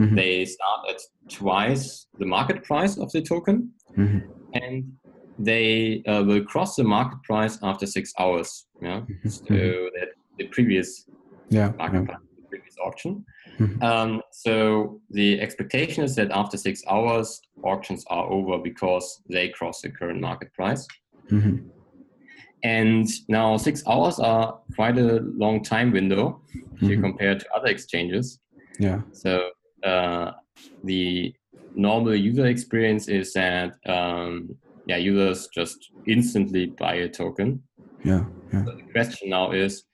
[0.00, 0.14] mm-hmm.
[0.14, 4.20] they start at twice the market price of the token, mm-hmm.
[4.54, 4.92] and
[5.38, 8.66] they uh, will cross the market price after six hours.
[8.80, 9.28] Yeah, mm-hmm.
[9.28, 9.54] so
[9.96, 11.04] that the previous
[11.50, 12.06] yeah, market yeah.
[12.06, 13.24] price, the previous auction.
[13.58, 13.82] Mm-hmm.
[13.82, 19.80] Um, so the expectation is that after six hours, auctions are over because they cross
[19.80, 20.86] the current market price.
[21.30, 21.68] Mm-hmm.
[22.62, 26.40] And now six hours are quite a long time window
[26.74, 27.02] if you mm-hmm.
[27.02, 28.40] compare to other exchanges.
[28.78, 29.02] Yeah.
[29.12, 29.50] So
[29.84, 30.32] uh,
[30.84, 31.34] the
[31.74, 37.62] normal user experience is that um, yeah users just instantly buy a token.
[38.04, 38.24] Yeah.
[38.52, 38.64] yeah.
[38.64, 39.84] So the question now is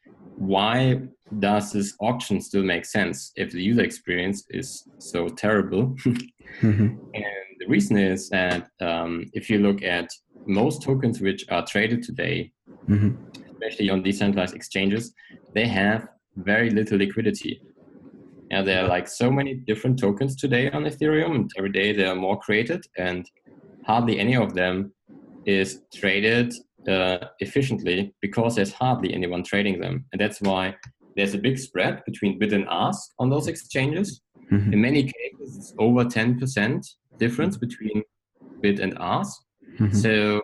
[0.42, 1.00] why
[1.38, 5.87] does this auction still make sense if the user experience is so terrible?
[6.61, 6.88] mm-hmm.
[7.14, 10.09] And the reason is that um, if you look at
[10.46, 12.50] most tokens which are traded today,
[12.88, 13.11] mm-hmm.
[13.52, 15.14] especially on decentralized exchanges,
[15.55, 17.62] they have very little liquidity.
[18.50, 22.09] Yeah, there are like so many different tokens today on Ethereum, and every day there
[22.09, 23.31] are more created, and
[23.87, 24.92] hardly any of them
[25.46, 26.52] is traded
[26.88, 30.04] uh, efficiently because there's hardly anyone trading them.
[30.12, 30.74] And that's why
[31.16, 34.20] there's a big spread between bid and ask on those exchanges.
[34.50, 34.72] Mm-hmm.
[34.72, 36.86] In many cases, it's over 10%
[37.18, 38.02] difference between
[38.60, 39.40] bid and ask.
[39.78, 39.96] Mm-hmm.
[39.96, 40.42] So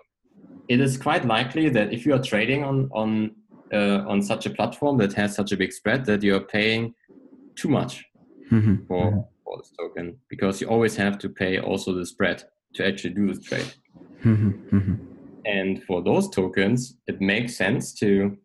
[0.69, 3.35] it is quite likely that if you are trading on, on,
[3.73, 6.95] uh, on such a platform that has such a big spread, that you're paying
[7.57, 8.05] too much
[8.53, 8.87] mm-hmm.
[8.87, 9.21] for, mm-hmm.
[9.45, 13.33] for this token because you always have to pay also the spread to actually do
[13.33, 13.73] the trade.
[15.47, 15.51] Mm-hmm.
[15.51, 15.59] Mm-hmm.
[15.59, 18.37] And for those tokens, it makes sense to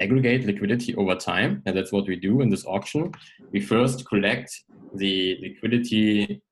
[0.00, 1.62] aggregate liquidity over time.
[1.66, 3.12] And that's what we do in this auction.
[3.52, 4.50] We first collect
[4.94, 6.42] the liquidity,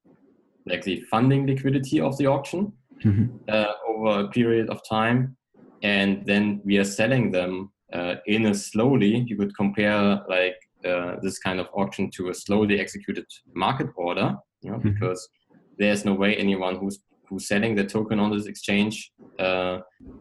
[0.67, 2.73] like the funding liquidity of the auction
[3.05, 3.37] mm-hmm.
[3.49, 5.37] uh, over a period of time.
[5.83, 11.17] And then we are selling them uh, in a slowly, you could compare like uh,
[11.23, 14.95] this kind of auction to a slowly executed market order, you know, Mhm.
[14.95, 15.29] because
[15.79, 19.79] there's no way anyone who's who's selling the token on this exchange uh,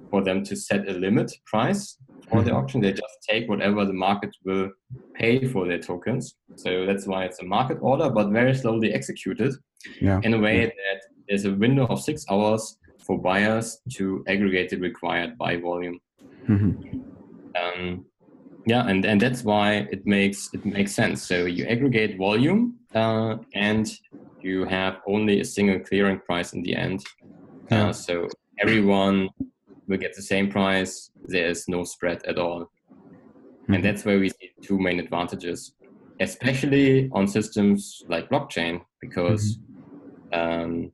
[0.10, 1.98] for them to set a limit price
[2.30, 2.58] for the Mhm.
[2.58, 2.82] auction.
[2.82, 4.70] They just take whatever the market will
[5.16, 6.36] pay for their tokens.
[6.56, 9.54] So that's why it's a market order, but very slowly executed
[10.02, 10.20] Yeah.
[10.24, 14.78] in a way that there's a window of six hours for buyers to aggregate the
[14.78, 16.00] required buy volume.
[16.48, 17.02] Mhm.
[17.56, 18.06] Um,
[18.66, 21.24] yeah, and, and that's why it makes it makes sense.
[21.28, 22.62] So you aggregate volume
[22.94, 23.86] uh, and
[24.42, 27.04] you have only a single clearing price in the end.
[27.72, 27.90] Yeah.
[27.90, 28.28] Uh, so
[28.60, 29.30] everyone
[29.88, 31.12] will get the same price.
[31.26, 32.72] There's no spread at all.
[33.68, 33.76] Mhm.
[33.76, 35.74] And that's where we see two main advantages,
[36.20, 39.60] especially on systems like blockchain, because
[40.34, 40.92] um,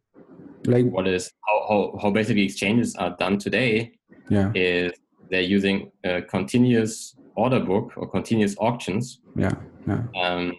[0.66, 3.92] Like what is how, how, how basically exchanges are done today
[4.30, 4.94] yeah, is
[5.30, 9.22] they're using a continuous order book or continuous auctions.
[9.36, 9.52] yeah,
[9.88, 10.04] yeah.
[10.20, 10.54] Um,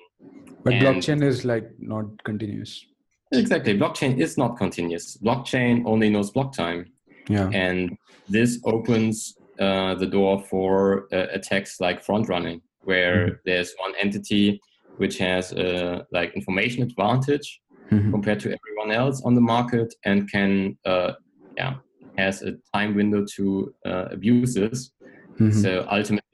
[0.66, 2.84] But And- blockchain is like not continuous.
[3.32, 5.16] exactly, blockchain is not continuous.
[5.26, 6.80] Blockchain only knows block time,
[7.28, 7.48] Yeah.
[7.66, 7.96] and
[8.28, 9.14] this opens
[9.58, 14.60] uh, the door for uh, attacks like front running, where there's one entity
[14.98, 17.48] which has uh, like information advantage
[17.90, 18.10] Mhm.
[18.14, 21.12] compared to everyone else on the market and can uh,
[21.56, 21.74] yeah
[22.18, 23.44] has a time window to
[23.90, 24.78] uh, abuse this
[25.40, 25.52] Mhm.
[25.62, 26.25] So ultimately,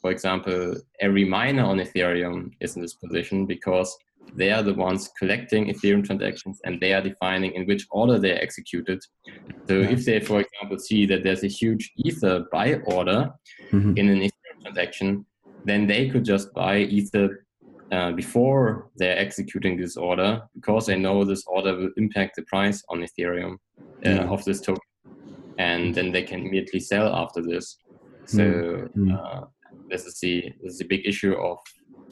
[0.00, 3.90] for example, every miner on Ethereum is in this position because
[4.36, 8.42] they are the ones collecting Ethereum transactions and they are defining in which order they're
[8.42, 9.00] executed.
[9.68, 13.30] So if they, for example, see that there's a huge Ether buy order
[13.72, 13.98] Mhm.
[13.98, 15.26] in an Ethereum transaction,
[15.64, 17.44] then they could just buy Ether
[17.90, 22.82] uh, before they're executing this order because they know this order will impact the price
[22.90, 23.54] on Ethereum
[24.06, 24.28] uh, Yeah.
[24.34, 24.82] of this token.
[25.56, 27.78] And then they can immediately sell after this.
[28.26, 28.42] So
[28.96, 29.10] Mm.
[29.14, 29.46] uh,
[29.90, 31.58] this is the this is the big issue of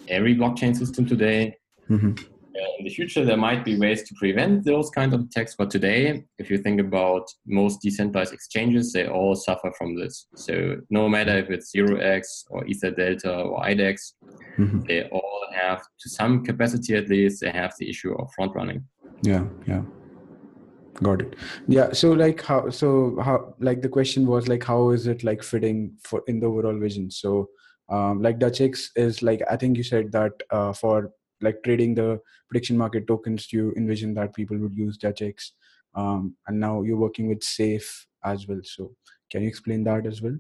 [0.09, 1.57] every blockchain system today.
[1.91, 2.19] Mhm.
[2.19, 5.69] Uh, in the future, there might be ways to prevent those kind of attacks, but
[5.71, 10.27] today, if you think about most decentralized exchanges, they all suffer from this.
[10.37, 14.15] So no matter if it's 0x or Ether Delta or IDEX,
[14.59, 14.87] Mhm.
[14.89, 18.85] they all have, to some capacity at least, they have the issue of front running.
[19.23, 19.83] Yeah, yeah.
[21.03, 21.37] Got it.
[21.69, 21.93] Yeah.
[21.93, 25.93] So like how so how like the question was like how is it like fitting
[26.03, 27.11] for in the overall vision?
[27.11, 27.51] So
[27.89, 32.19] um like DutchX is like I think you said that uh for like trading the
[32.49, 35.51] prediction market tokens you envision that people would use DutchX.
[35.95, 38.61] Um and now you're working with Safe as well.
[38.65, 38.95] So
[39.31, 40.39] can you explain that as well?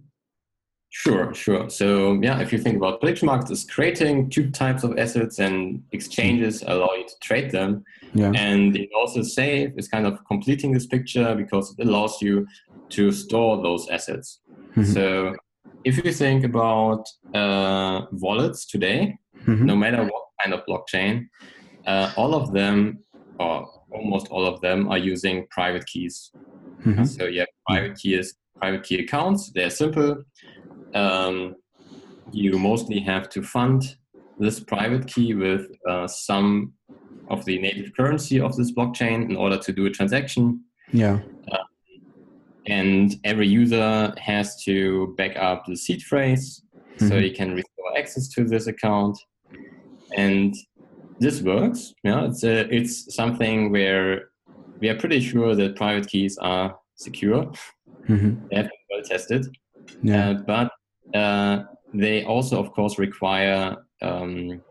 [0.98, 1.68] Sure, sure.
[1.68, 5.82] So yeah, if you think about prediction markets, it's creating two types of assets and
[5.92, 7.85] exchanges allow you to trade them.
[8.14, 8.32] Yeah.
[8.35, 12.46] And it Gnosis Safe is kind of completing this picture because it allows you
[12.96, 14.40] to store those assets.
[14.74, 14.87] Mhm.
[14.94, 15.37] So
[15.85, 17.02] if you think about
[17.35, 19.64] uh, wallets today, Mhm.
[19.70, 21.26] no matter what kind of blockchain,
[21.87, 23.00] uh, all of them,
[23.38, 26.32] or almost all of them, are using private keys.
[26.87, 27.06] Mhm.
[27.06, 29.52] So you have private keys, private key accounts.
[29.54, 30.24] They're simple.
[30.96, 31.54] Um,
[32.32, 33.96] you mostly have to fund
[34.38, 36.72] this private key with uh, some
[37.28, 40.61] of the native currency of this blockchain in order to do a transaction.
[40.92, 41.20] Yeah.
[42.66, 46.62] And every user has to back up the seed phrase
[46.98, 47.22] so Mhm.
[47.22, 49.16] he can restore access to this account.
[50.16, 50.54] And
[51.20, 51.94] this works.
[52.02, 54.30] Yeah, it's a, it's something where
[54.80, 57.42] we are pretty sure that private keys are secure.
[58.09, 58.32] Mm-hmm.
[58.50, 59.42] They have been well tested.
[60.02, 60.30] Yeah.
[60.30, 60.70] Uh, but
[61.14, 64.62] uh, they also, of course, require um,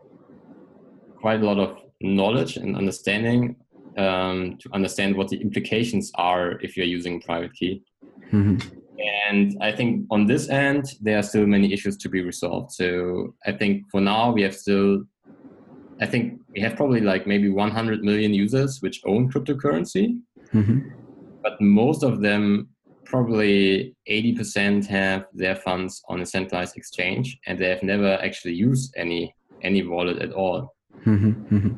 [1.20, 3.56] quite a lot of knowledge and understanding
[3.96, 7.82] um, to understand what the implications are if you're using private key.
[8.32, 8.62] Mhm.
[9.28, 12.72] And I think on this end, there are still many issues to be resolved.
[12.72, 15.04] So I think for now, we have still,
[16.00, 20.20] I think we have probably like maybe 100 million users which own cryptocurrency
[20.52, 20.92] Mhm.
[21.42, 22.68] but most of them
[23.06, 28.94] probably 80% have their funds on a centralized exchange and they have never actually used
[28.96, 30.74] any any wallet at all
[31.06, 31.32] Mhm.
[31.54, 31.72] Mhm.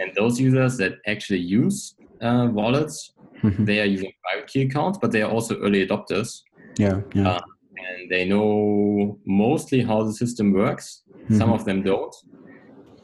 [0.00, 2.96] and those users that actually use uh, wallets
[3.42, 3.66] Mhm.
[3.66, 6.30] they are using private key accounts but they are also early adopters
[6.78, 7.00] Yeah.
[7.14, 7.28] Yeah.
[7.28, 7.40] Uh,
[7.86, 10.86] and they know mostly how the system works
[11.38, 12.14] some of them don't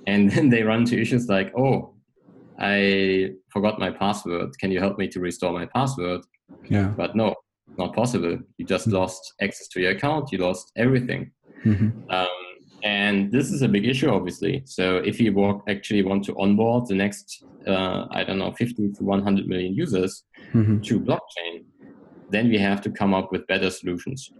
[0.07, 1.77] and then they run into issues like oh
[2.59, 6.21] i forgot my password can you help me to restore my password
[6.77, 6.89] Yeah.
[7.01, 7.35] but no
[7.79, 8.93] not possible you just Mhm.
[8.93, 11.31] lost access to your account you lost everything
[11.65, 11.93] Mhm.
[12.11, 12.29] um,
[12.83, 16.87] and this is a big issue obviously so if you walk, actually want to onboard
[16.89, 20.83] the next uh, i don't know 50 to 100 million users Mhm.
[20.83, 21.65] to blockchain
[22.29, 24.33] then we have to come up with better solutions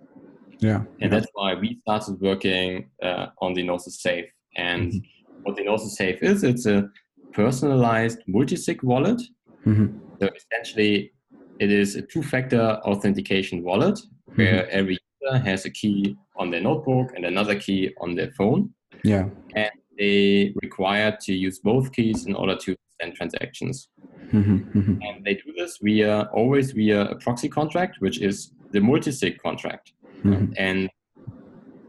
[0.61, 0.85] Yeah.
[1.01, 4.29] and that's why we started working uh, on the Gnosis Safe.
[4.57, 5.03] And Mhm.
[5.43, 6.91] what the Gnosis Safe is, it's a
[7.33, 9.21] personalized multi-sig wallet.
[9.67, 9.89] Mm-hmm.
[10.21, 11.13] So essentially,
[11.61, 13.99] it is a two-factor authentication wallet
[14.37, 14.79] where Mm-hmm.
[14.79, 18.71] every user has a key on their notebook and another key on their phone.
[19.05, 19.25] Yeah.
[19.55, 23.89] And they require to use both keys in order to send transactions.
[24.33, 24.59] Mm-hmm.
[24.79, 24.97] Mm-hmm.
[25.07, 29.93] And they do this via always via a proxy contract, which is the multi-sig contract.
[30.25, 30.55] Mhm.
[30.67, 30.89] And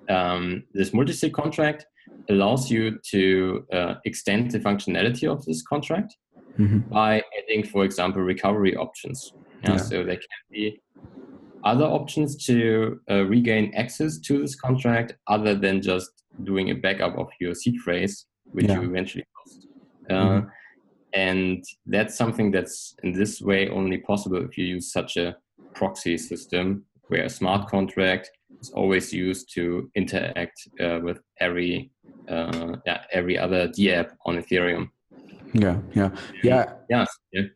[0.09, 1.85] um, this multi-sig contract
[2.29, 6.11] allows you to uh, extend the functionality of this contract
[6.59, 6.89] Mhm.
[6.89, 9.33] by adding, for example, recovery options.
[9.63, 9.77] Yeah, Yeah.
[9.77, 10.81] So there can be
[11.63, 16.09] other options to uh, regain access to this contract other than just
[16.43, 18.81] doing a backup of your seed phrase, which Yeah.
[18.81, 19.67] you eventually lost.
[20.09, 20.41] Uh,
[21.13, 25.35] And that's something that's in this way only possible if you use such a
[25.73, 28.31] proxy system where a smart contract
[28.61, 31.91] is always used to interact uh, with every
[32.29, 34.89] uh, yeah, every other DApp on Ethereum.
[35.53, 35.79] Yeah.
[35.93, 36.11] Yeah.
[36.43, 36.73] Yeah.
[36.89, 37.09] Yes.
[37.33, 37.47] Yeah.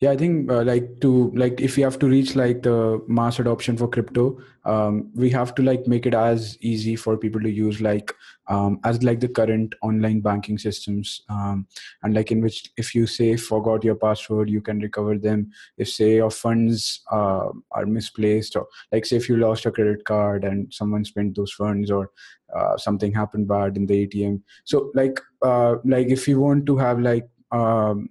[0.00, 3.38] Yeah i think uh, like to like if we have to reach like the mass
[3.38, 7.50] adoption for crypto um, we have to like make it as easy for people to
[7.50, 8.14] use like
[8.48, 11.66] um, as like the current online banking systems um,
[12.02, 15.50] and like in which if you say forgot your password you can recover them.
[15.76, 20.04] If say your funds uh, are misplaced or like say if you lost your credit
[20.04, 22.10] card and someone spent those funds or
[22.54, 26.76] uh, something happened bad in the atm so like uh, like if you want to
[26.76, 28.08] have like um,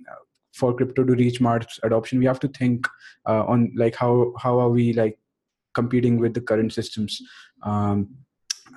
[0.53, 2.87] for crypto to reach mass adoption we have to think
[3.27, 5.17] uh, on like how how are we like
[5.73, 7.19] competing with the current systems
[7.63, 8.09] um,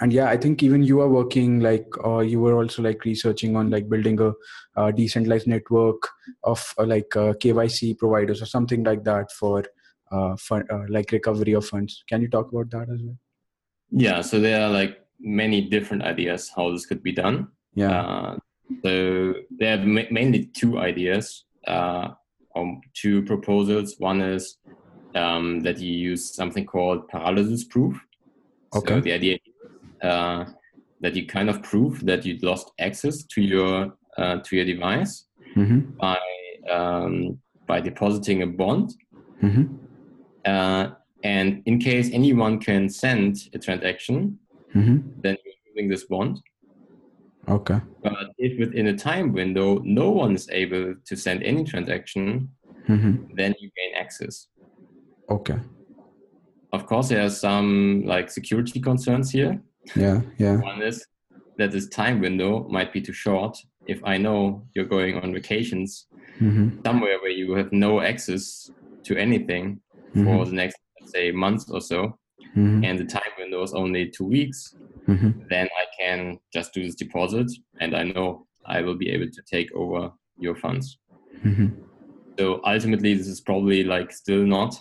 [0.01, 3.57] and yeah i think even you are working like uh, you were also like researching
[3.57, 4.33] on like building a,
[4.77, 6.09] uh decentralized network
[6.45, 9.64] of uh, like uh, kyc providers or something like that for
[10.12, 13.18] uh, fun, uh, like recovery of funds can you talk about that as well
[13.91, 14.20] Yeah.
[14.22, 17.37] So there are like many different ideas how this could be done.
[17.74, 18.37] yeah
[18.85, 22.09] so there are ma- mainly two ideas, uh,
[22.55, 23.97] or two proposals.
[23.99, 24.59] One is
[25.14, 27.99] um, that you use something called paralysis proof.
[28.75, 28.95] Okay.
[28.95, 30.45] So the idea is uh,
[31.01, 35.27] that you kind of prove that you lost access to your uh, to your device
[35.57, 35.81] mm-hmm.
[35.99, 36.19] by
[36.71, 38.95] um, by depositing a bond.
[39.43, 39.75] Mm-hmm.
[40.45, 40.91] Uh,
[41.25, 44.39] and in case anyone can send a transaction,
[44.77, 45.21] Mm-hmm.
[45.23, 46.43] then you're using this bond.
[47.49, 52.49] Okay But if within a time window no one is able to send any transaction,
[52.88, 53.34] mm-hmm.
[53.36, 54.49] then you gain access.
[55.28, 55.59] okay
[56.72, 59.61] Of course, there are some like security concerns here.
[59.94, 61.07] yeah yeah One is
[61.59, 63.57] that this time window might be too short.
[63.86, 66.07] If I know you're going on vacations
[66.40, 66.68] mm-hmm.
[66.84, 68.70] somewhere where you have no access
[69.05, 69.80] to anything
[70.12, 70.51] for Mm-hmm.
[70.51, 72.18] the next, let's say, month or so,
[72.57, 72.84] Mm-hmm.
[72.84, 74.74] and the time window is only two weeks,
[75.09, 75.30] Mm-hmm.
[75.50, 77.48] then I can just do this deposit
[77.80, 80.98] and I know I will be able to take over your funds.
[81.44, 81.66] Mm-hmm.
[82.38, 84.74] So ultimately, this is probably like still not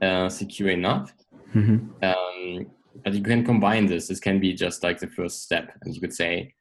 [0.00, 1.12] uh, secure enough.
[1.54, 2.04] Mm-hmm.
[2.04, 2.66] Um,
[3.02, 4.06] but you can combine this.
[4.08, 6.54] This can be just like the first step, and you could say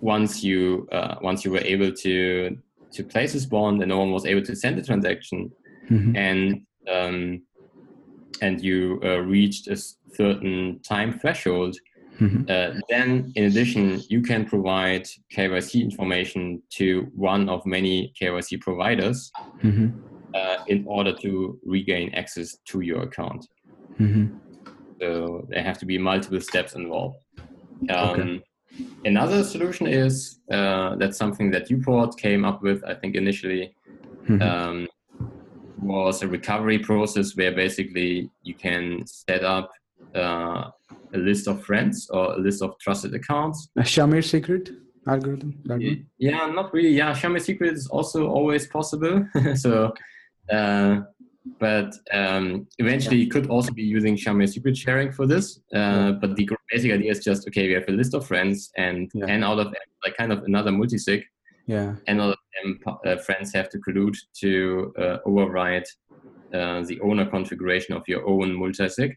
[0.00, 2.56] once you uh, once you were able to
[2.92, 5.50] to place this bond and no one was able to send the transaction,
[5.90, 6.16] Mm-hmm.
[6.16, 6.60] and
[6.90, 7.42] um,
[8.40, 9.76] and you uh, reached a
[10.14, 11.76] certain time threshold,
[12.20, 12.42] Mm-hmm.
[12.48, 19.32] uh, then in addition you can provide KYC information to one of many KYC providers
[19.62, 19.88] Mm-hmm.
[20.34, 23.44] uh, in order to regain access to your account.
[23.98, 24.26] Mm-hmm.
[25.00, 27.16] So there have to be multiple steps involved.
[27.90, 28.40] Um, Okay.
[29.04, 33.74] Another solution is uh, that's something that uPort came up with, I think, initially,
[34.28, 34.42] Mm-hmm.
[34.42, 34.86] um,
[35.82, 39.70] was a recovery process where basically you can set up
[40.14, 40.70] uh,
[41.14, 43.68] a list of friends or a list of trusted accounts.
[43.76, 44.70] A Shamir secret
[45.06, 45.58] algorithm.
[45.66, 46.06] One?
[46.18, 46.90] Yeah, not really.
[46.90, 49.26] Yeah, Shamir Secret is also always possible.
[49.54, 49.92] so,
[50.52, 51.00] uh,
[51.58, 55.60] but um, eventually you could also be using Shamir secret sharing for this.
[55.74, 59.10] Uh, but the basic idea is just okay, we have a list of friends, and
[59.14, 59.26] Yeah.
[59.28, 59.74] and out of
[60.04, 61.22] like kind of another multisig,
[61.66, 61.94] Yeah.
[62.06, 65.84] and all of them uh, friends have to collude to uh, override
[66.52, 69.12] uh, the owner configuration of your own multisig.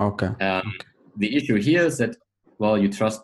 [0.00, 0.30] Okay.
[0.40, 0.72] Um,
[1.16, 2.16] the issue here is that
[2.58, 3.22] well, you trust.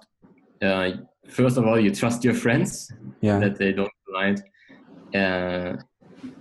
[0.63, 0.91] Uh,
[1.29, 2.93] first of all, you trust your friends
[3.23, 3.39] Yeah.
[3.41, 4.41] that they don't collide,
[5.15, 5.77] uh,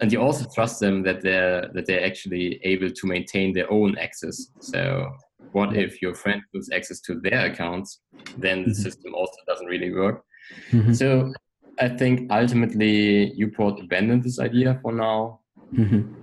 [0.02, 3.98] and you also trust them that they're that they're actually able to maintain their own
[3.98, 4.52] access.
[4.60, 5.08] So,
[5.52, 8.02] what if your friend loses access to their accounts?
[8.38, 8.84] Then the Mhm.
[8.86, 10.24] system also doesn't really work.
[10.72, 10.94] Mhm.
[10.96, 11.32] So,
[11.80, 15.40] I think ultimately uPort abandoned this idea for now.
[15.74, 16.16] Mhm.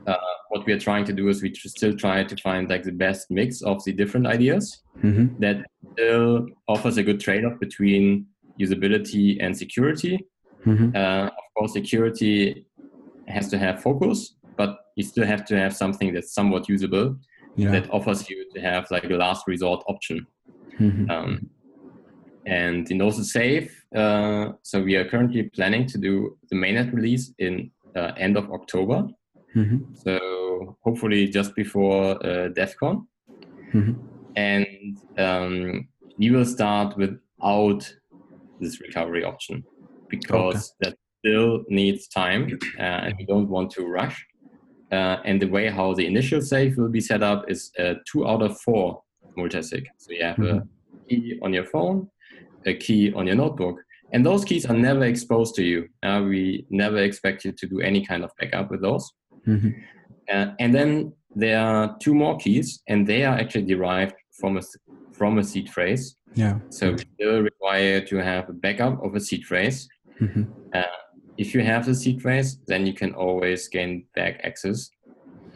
[0.50, 2.92] What we are trying to do is we tr- still try to find like the
[2.92, 5.38] best mix of the different ideas Mhm.
[5.40, 5.56] that
[5.92, 8.26] still offers a good trade-off between
[8.60, 10.24] usability and security.
[10.64, 10.94] Mhm.
[10.94, 12.64] Uh, of course, security
[13.28, 17.16] has to have focus, but you still have to have something that's somewhat usable
[17.56, 17.70] Yeah.
[17.72, 20.26] that offers you to have like a last resort option.
[20.78, 21.10] Mhm.
[21.10, 21.50] Um,
[22.46, 27.34] and in Gnosis Safe, uh, so we are currently planning to do the mainnet release
[27.38, 29.08] in uh, end of October.
[29.54, 29.96] Mhm.
[30.04, 33.06] So hopefully just before uh, DevCon.
[33.72, 33.96] Mhm.
[34.36, 35.88] And um,
[36.18, 37.82] we will start without
[38.60, 39.64] this recovery option
[40.08, 44.24] because that still needs time uh, and we don't want to rush.
[44.92, 48.26] Uh, and the way how the initial safe will be set up is uh, two
[48.28, 49.02] out of four
[49.36, 49.84] multisig.
[49.98, 50.62] So you have a
[51.08, 52.08] key on your phone,
[52.66, 53.76] a key on your notebook,
[54.12, 55.88] and those keys are never exposed to you.
[56.02, 59.10] Uh, we never expect you to do any kind of backup with those.
[59.46, 59.74] Mhm.
[60.32, 64.62] Uh, and then there are two more keys, and they are actually derived from a
[65.12, 66.14] from a seed phrase.
[66.34, 66.58] Yeah.
[66.68, 69.88] So we still require to have a backup of a seed phrase.
[70.20, 70.46] Mhm.
[71.38, 74.90] If you have the seed phrase, then you can always gain back access,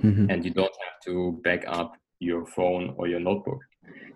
[0.03, 0.31] Mhm.
[0.31, 1.91] and you don't have to back up
[2.21, 3.61] your phone or your notebook.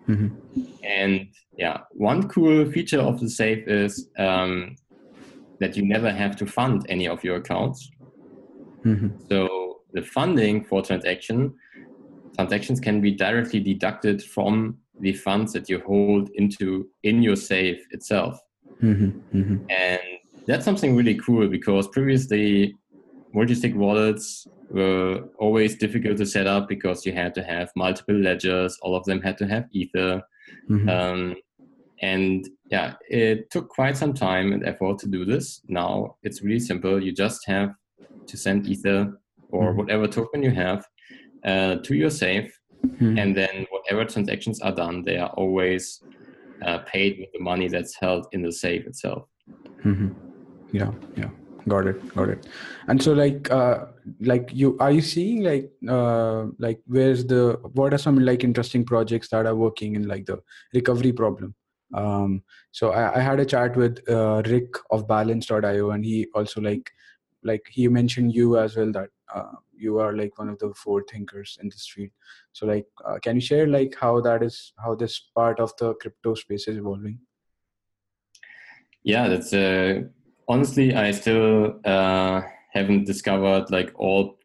[0.07, 0.37] Mhm.
[0.83, 1.27] And
[1.57, 4.75] yeah, one cool feature of the safe is um,
[5.59, 7.89] that you never have to fund any of your accounts.
[8.85, 9.17] Mhm.
[9.29, 11.55] So the funding for transaction
[12.35, 17.81] transactions can be directly deducted from the funds that you hold into in your safe
[17.91, 18.37] itself.
[18.81, 19.21] Mhm.
[19.33, 19.65] Mhm.
[19.69, 20.01] And
[20.47, 22.75] that's something really cool because previously
[23.35, 28.77] multi-sig wallets were always difficult to set up because you had to have multiple ledgers,
[28.81, 30.21] all of them had to have Ether.
[30.69, 30.89] Mhm.
[30.89, 31.35] Um,
[32.01, 35.61] and yeah, it took quite some time and effort to do this.
[35.67, 37.01] Now it's really simple.
[37.05, 37.69] You just have
[38.27, 38.99] to send Ether
[39.49, 39.77] or Mhm.
[39.77, 40.81] whatever token you have
[41.43, 42.49] uh, to your safe,
[42.83, 43.19] Mhm.
[43.19, 46.01] and then whatever transactions are done, they are always
[46.65, 49.27] uh, paid with the money that's held in the safe itself.
[49.83, 50.07] hmm
[50.71, 51.29] Yeah, yeah,
[51.67, 52.47] got it, got it.
[52.87, 53.85] And so, like, uh,
[54.21, 58.85] like you are you seeing like, uh, like where's the what are some like interesting
[58.85, 60.41] projects that are working in like the
[60.73, 61.55] recovery problem?
[61.93, 66.61] Um, so I, I had a chat with uh, Rick of Balance.io, and he also
[66.61, 66.91] like,
[67.43, 71.03] like he mentioned you as well that uh, you are like one of the four
[71.11, 72.09] thinkers in this field.
[72.53, 75.93] So like, uh, can you share like how that is how this part of the
[75.95, 77.19] crypto space is evolving?
[79.03, 80.03] Yeah, that's uh,
[80.47, 82.41] honestly, I still uh,
[82.73, 84.37] haven't discovered like all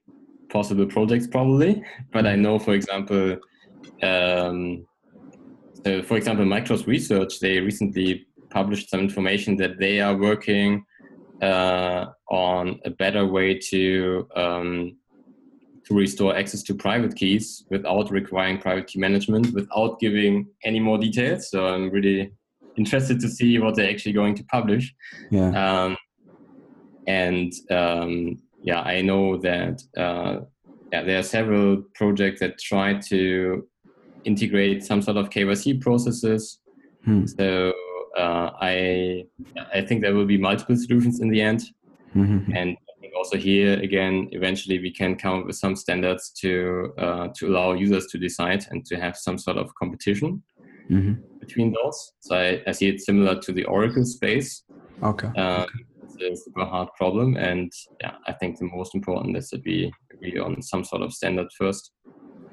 [0.50, 1.82] possible projects probably,
[2.12, 3.36] but I know, for example,
[4.02, 4.86] um,
[5.84, 10.84] so for example, Microsoft Research, they recently published some information that they are working
[11.40, 14.96] uh, on a better way to um,
[15.86, 20.98] to restore access to private keys without requiring private key management, without giving any more
[20.98, 21.50] details.
[21.50, 22.32] So I'm really
[22.76, 24.94] interested to see what they're actually going to publish.
[25.30, 25.50] Yeah.
[25.84, 25.96] Um,
[27.06, 30.40] and um, yeah, I know that uh,
[30.92, 33.66] yeah, there are several projects that try to
[34.24, 36.58] integrate some sort of KYC processes.
[37.04, 37.26] Hmm.
[37.26, 37.72] So
[38.18, 39.24] uh, I
[39.72, 41.62] I think there will be multiple solutions in the end,
[42.14, 42.54] Mhm.
[42.56, 46.92] and I think also here again, eventually we can come up with some standards to
[46.98, 50.42] uh, to allow users to decide and to have some sort of competition
[50.90, 51.22] Mhm.
[51.40, 52.12] Between those.
[52.20, 54.62] So I, I see it similar to the Oracle space.
[55.02, 55.28] Okay.
[55.36, 55.66] Um,
[56.02, 57.70] It's a super hard problem, and
[58.02, 61.48] yeah, I think the most important is that we agree on some sort of standard
[61.60, 61.92] first.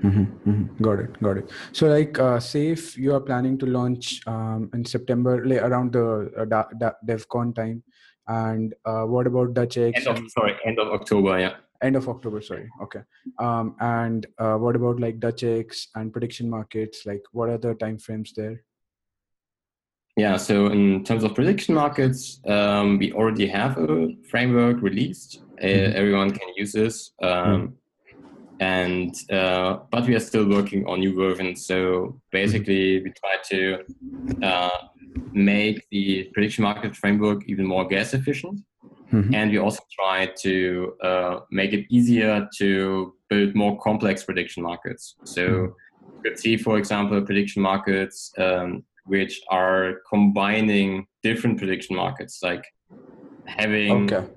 [0.01, 1.11] hmm hmm Got it.
[1.27, 1.51] Got it.
[1.73, 6.31] So, like, uh, if you are planning to launch um, in September, like around the
[6.37, 7.83] uh, da- da- DevCon time.
[8.29, 9.95] And uh, what about DutchX?
[9.95, 11.39] End of and- sorry, end of October.
[11.39, 11.55] Yeah.
[11.87, 12.39] end of October.
[12.41, 12.69] Sorry.
[12.83, 13.01] Okay.
[13.39, 17.05] Um, and uh, what about like DutchX and prediction markets?
[17.05, 18.63] Like, what are the timeframes there?
[20.17, 25.43] Yeah, so in terms of prediction markets, um, we already have a framework released.
[25.61, 25.93] Uh, Mhm.
[25.95, 27.77] everyone can use this, um,
[28.59, 31.67] and uh, but we are still working on new versions.
[31.67, 33.61] So basically, we try to
[34.41, 34.77] uh,
[35.33, 38.59] make the prediction market framework even more gas efficient,
[39.11, 39.33] Mhm.
[39.35, 45.17] and we also try to uh, make it easier to build more complex prediction markets.
[45.23, 52.39] So you could see, for example, prediction markets um, which are combining different prediction markets,
[52.43, 52.63] like
[53.47, 54.27] having Okay.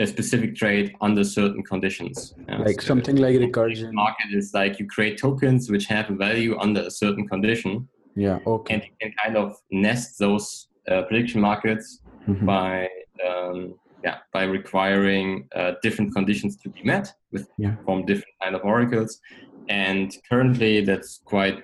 [0.00, 2.34] a specific trade under certain conditions.
[2.48, 3.92] Yeah, Like so something like recursion.
[3.92, 8.38] market is like you create tokens which have a value under a certain condition, Yeah.
[8.46, 8.74] Okay.
[8.74, 11.86] and you can kind of nest those uh, prediction markets
[12.28, 12.46] Mhm.
[12.46, 12.88] by
[13.28, 13.74] um,
[14.04, 15.28] yeah by requiring
[15.58, 17.74] uh, different conditions to be met with Yeah.
[17.84, 19.20] from different kind of oracles
[19.68, 21.58] and currently that's quite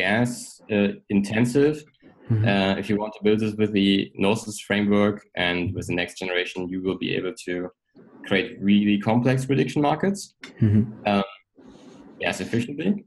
[0.00, 1.76] gas uh, intensive
[2.30, 2.48] Mm-hmm.
[2.48, 6.18] Uh, if you want to build this with the Gnosis framework and with the next
[6.18, 7.70] generation, you will be able to
[8.26, 10.34] create really complex prediction markets.
[10.60, 11.06] Mm-hmm.
[11.06, 11.22] Um,
[12.20, 13.04] yes, efficiently.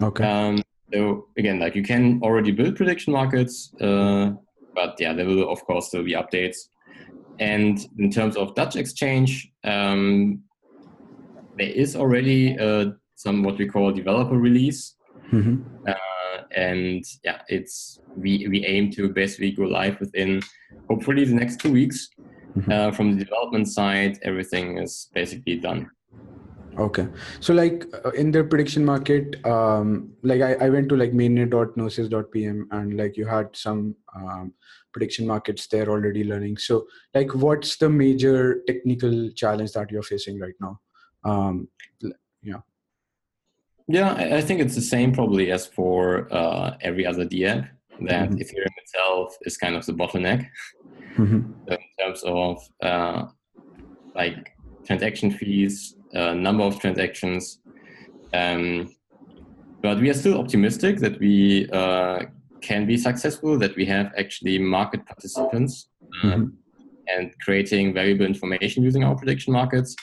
[0.00, 0.24] Okay.
[0.24, 0.62] Um,
[0.92, 4.30] so again, like you can already build prediction markets, uh,
[4.74, 6.58] but yeah, there will of course still be updates.
[7.40, 10.42] And in terms of Dutch exchange, um,
[11.58, 14.94] there is already uh, some what we call developer release.
[15.32, 15.88] Mm-hmm.
[15.88, 15.94] Uh,
[16.54, 20.42] and yeah, it's we we aim to basically go live within
[20.88, 22.08] hopefully the next two weeks.
[22.56, 22.70] Mm-hmm.
[22.70, 25.90] Uh, from the development side, everything is basically done.
[26.78, 27.06] Okay,
[27.40, 32.68] so like uh, in the prediction market, um, like I, I went to like mainnet.gnosis.pm
[32.70, 34.54] and like you had some um,
[34.92, 36.56] prediction markets there already learning.
[36.56, 40.80] So like, what's the major technical challenge that you're facing right now?
[41.24, 41.68] Um,
[43.92, 44.36] yeah.
[44.38, 47.68] I think it's the same probably as for uh, every other DApp.
[48.00, 48.42] That mm-hmm.
[48.42, 50.48] Ethereum itself is kind of the bottleneck
[51.16, 51.40] mm-hmm.
[51.68, 53.26] in terms of uh,
[54.14, 57.60] like transaction fees, uh, number of transactions.
[58.32, 58.94] Um,
[59.82, 62.20] but we are still optimistic that we uh,
[62.60, 65.88] can be successful, that we have actually market participants
[66.22, 66.46] uh, mm-hmm.
[67.16, 69.94] and creating valuable information using our prediction markets.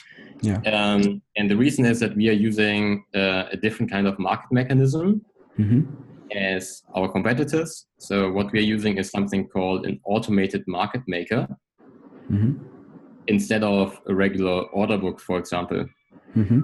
[0.42, 0.60] Yeah.
[0.66, 4.50] Um, and the reason is that we are using uh, a different kind of market
[4.50, 5.24] mechanism
[5.58, 5.82] mm-hmm.
[6.34, 7.86] as our competitors.
[7.98, 11.46] So what we are using is something called an automated market maker
[12.30, 12.62] mm-hmm.
[13.26, 15.86] instead of a regular order book, for example.
[16.36, 16.60] Mm-hmm.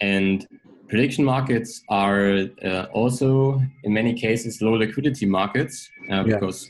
[0.00, 0.46] And
[0.88, 6.34] prediction markets are uh, also, in many cases, low liquidity markets uh, yeah.
[6.34, 6.68] because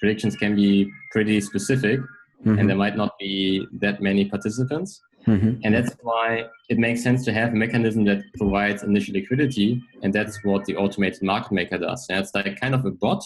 [0.00, 2.00] predictions can be pretty specific
[2.44, 2.66] and mm-hmm.
[2.68, 5.00] there might not be that many participants.
[5.26, 5.60] Mm-hmm.
[5.62, 9.82] And that's why it makes sense to have a mechanism that provides initial liquidity.
[10.02, 12.06] And that's what the automated market maker does.
[12.08, 13.22] And it's like kind of a bot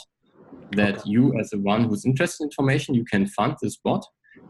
[0.73, 1.11] that okay.
[1.11, 4.05] you, as the one who's interested in information, you can fund this bot.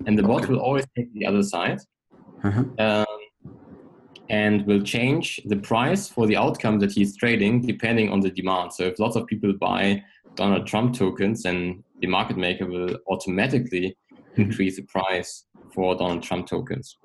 [0.06, 1.80] And the bot will always take the other side.
[2.42, 2.64] Uh-huh.
[2.78, 3.06] Um,
[4.30, 8.72] and will change the price for the outcome that he's trading depending on the demand.
[8.72, 10.02] So if lots of people buy
[10.36, 14.42] Donald Trump tokens, then the market maker will automatically mm-hmm.
[14.42, 16.96] increase the price for Donald Trump tokens.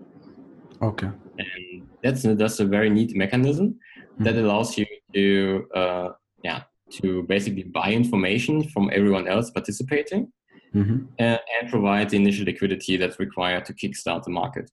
[0.82, 1.08] Okay.
[1.38, 4.24] And that's that's a very neat mechanism mm-hmm.
[4.24, 6.10] that allows you to uh,
[6.44, 6.64] yeah
[7.00, 10.32] to basically buy information from everyone else participating
[10.74, 11.06] mm-hmm.
[11.20, 14.70] uh, and provide the initial liquidity that's required to kickstart the market.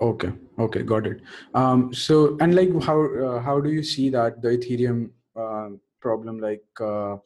[0.00, 0.32] Okay.
[0.58, 0.82] Okay.
[0.82, 1.20] Got it.
[1.54, 5.68] Um, so and like how uh, how do you see that the Ethereum uh,
[6.00, 7.16] problem like uh,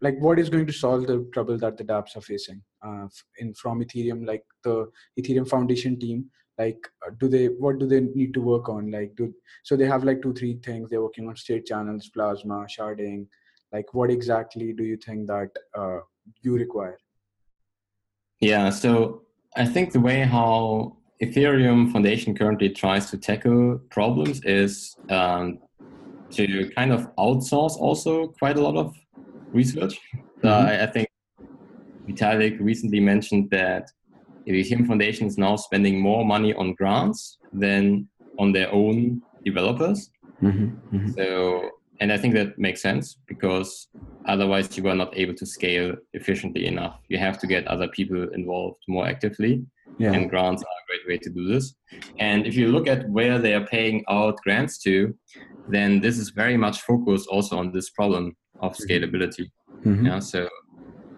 [0.00, 3.06] like what is going to solve the trouble that the dapps are facing uh,
[3.38, 4.76] in from ethereum like the
[5.18, 6.24] ethereum foundation team
[6.58, 8.90] like uh, do they what do they need to work on?
[8.90, 9.32] Like do
[9.62, 13.26] so they have like two three things they're working on state channels plasma sharding.
[13.72, 15.98] Like what exactly do you think that uh,
[16.42, 16.98] you require?
[18.40, 19.22] Yeah so
[19.56, 25.58] i think the way how ethereum foundation currently tries to tackle problems is um,
[26.30, 28.94] to kind of outsource also quite a lot of
[29.52, 29.98] research.
[30.44, 30.48] Mm-hmm.
[30.48, 31.08] I, I think
[32.08, 33.90] vitalik recently mentioned that
[34.46, 40.10] the Ethereum Foundation is now spending more money on grants than on their own developers.
[40.42, 41.10] Mm-hmm, mm-hmm.
[41.12, 41.70] So,
[42.00, 43.88] and I think that makes sense because
[44.26, 47.00] otherwise you are not able to scale efficiently enough.
[47.08, 49.64] You have to get other people involved more actively,
[49.98, 50.12] yeah.
[50.12, 51.74] and grants are a great way to do this.
[52.18, 55.14] And if you look at where they are paying out grants to,
[55.68, 58.84] then this is very much focused also on this problem of mm-hmm.
[58.84, 59.50] scalability.
[59.84, 60.06] Mm-hmm.
[60.06, 60.48] Yeah, so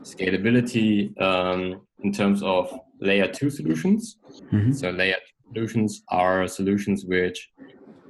[0.03, 4.19] scalability um, in terms of layer two solutions.
[4.53, 4.73] Mm-hmm.
[4.73, 7.51] So layer two solutions are solutions which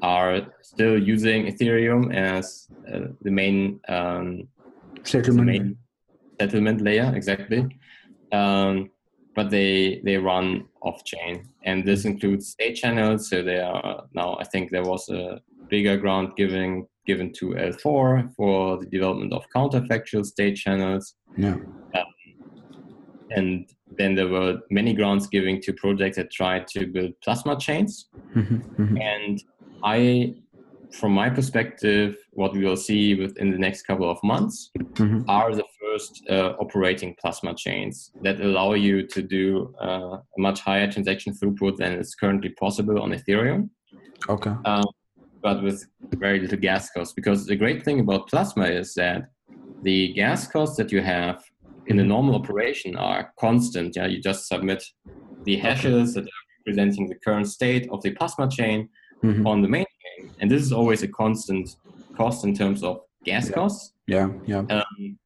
[0.02, 4.48] are still using Ethereum as uh, the main um,
[5.02, 5.46] settlement.
[5.46, 5.76] The main
[6.40, 7.66] settlement layer, exactly.
[8.32, 8.90] Um,
[9.34, 13.30] but they they run off chain, and this includes state channels.
[13.30, 14.36] So they are now.
[14.40, 19.44] I think there was a bigger grant given given to L4 for the development of
[19.54, 21.14] counterfactual state channels.
[21.36, 21.54] Yeah.
[21.54, 22.04] Um,
[23.30, 28.08] and then there were many grants giving to projects that tried to build plasma chains.
[28.34, 28.96] Mm-hmm, mm-hmm.
[28.98, 29.42] And
[29.82, 30.34] I,
[30.92, 35.28] from my perspective, what we will see within the next couple of months mm-hmm.
[35.28, 40.60] are the first uh, operating plasma chains that allow you to do uh, a much
[40.60, 43.70] higher transaction throughput than is currently possible on Ethereum.
[44.28, 44.52] Okay.
[44.64, 44.84] Um,
[45.40, 47.14] but with very little gas cost.
[47.14, 49.30] Because the great thing about plasma is that
[49.82, 51.42] the gas costs that you have
[51.88, 53.96] in a normal operation are constant.
[53.96, 54.82] Yeah, you just submit
[55.44, 58.88] the hashes that are representing the current state of the plasma chain
[59.24, 59.46] mm-hmm.
[59.46, 61.76] on the main chain, and this is always a constant
[62.16, 63.54] cost in terms of gas yeah.
[63.54, 63.92] costs.
[64.06, 64.62] Yeah, yeah.
[64.70, 65.18] Um,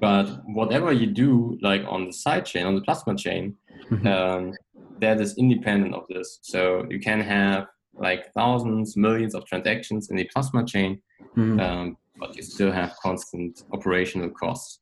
[0.00, 3.56] but whatever you do, like on the side chain, on the Plasma chain,
[3.90, 4.06] mm-hmm.
[4.06, 4.52] um,
[5.00, 6.38] that is independent of this.
[6.42, 11.00] So you can have like thousands, millions of transactions in the Plasma chain,
[11.36, 11.60] mm-hmm.
[11.60, 14.80] um, but you still have constant operational costs.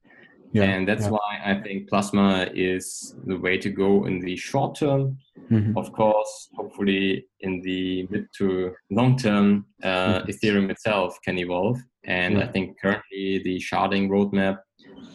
[0.54, 1.10] Yeah, and that's yeah.
[1.10, 5.18] why I think Plasma is the way to go in the short term.
[5.50, 5.76] Mm-hmm.
[5.76, 10.30] Of course, hopefully in the mid to long term, uh, mm-hmm.
[10.30, 11.80] Ethereum itself can evolve.
[12.04, 12.44] And yeah.
[12.44, 14.58] I think currently the sharding roadmap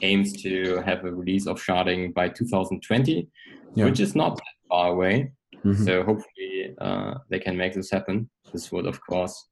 [0.01, 3.29] aims to have a release of sharding by 2020,
[3.75, 5.31] which is not that far away.
[5.63, 5.85] Mm-hmm.
[5.85, 8.29] So hopefully uh, they can make this happen.
[8.51, 9.47] This would, of course,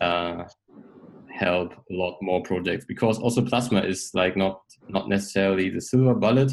[0.00, 0.44] uh,
[1.40, 6.14] help a lot more projects because also Plasma is like not not necessarily the silver
[6.14, 6.52] bullet,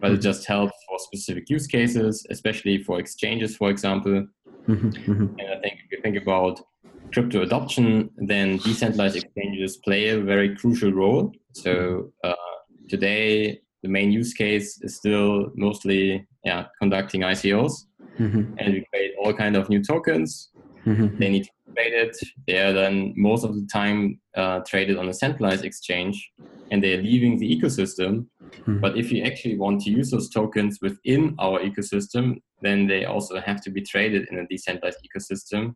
[0.00, 0.16] but mm-hmm.
[0.16, 4.26] it just helps for specific use cases, especially for exchanges, for example.
[4.68, 4.88] Mm-hmm.
[4.88, 5.38] mm-hmm.
[5.38, 6.60] And I think if you think about
[7.12, 11.32] crypto adoption, then decentralized exchanges play a very crucial role.
[11.52, 12.34] So uh,
[12.88, 17.74] today, the main use case is still mostly yeah conducting ICOs,
[18.18, 18.42] mm-hmm.
[18.58, 20.50] and we create all kind of new tokens.
[20.86, 21.18] Mm-hmm.
[21.18, 22.14] They need to traded.
[22.46, 26.32] They are then most of the time uh, traded on a centralized exchange,
[26.70, 28.26] and they are leaving the ecosystem.
[28.42, 28.80] Mm-hmm.
[28.80, 33.40] But if you actually want to use those tokens within our ecosystem, then they also
[33.40, 35.74] have to be traded in a decentralized ecosystem.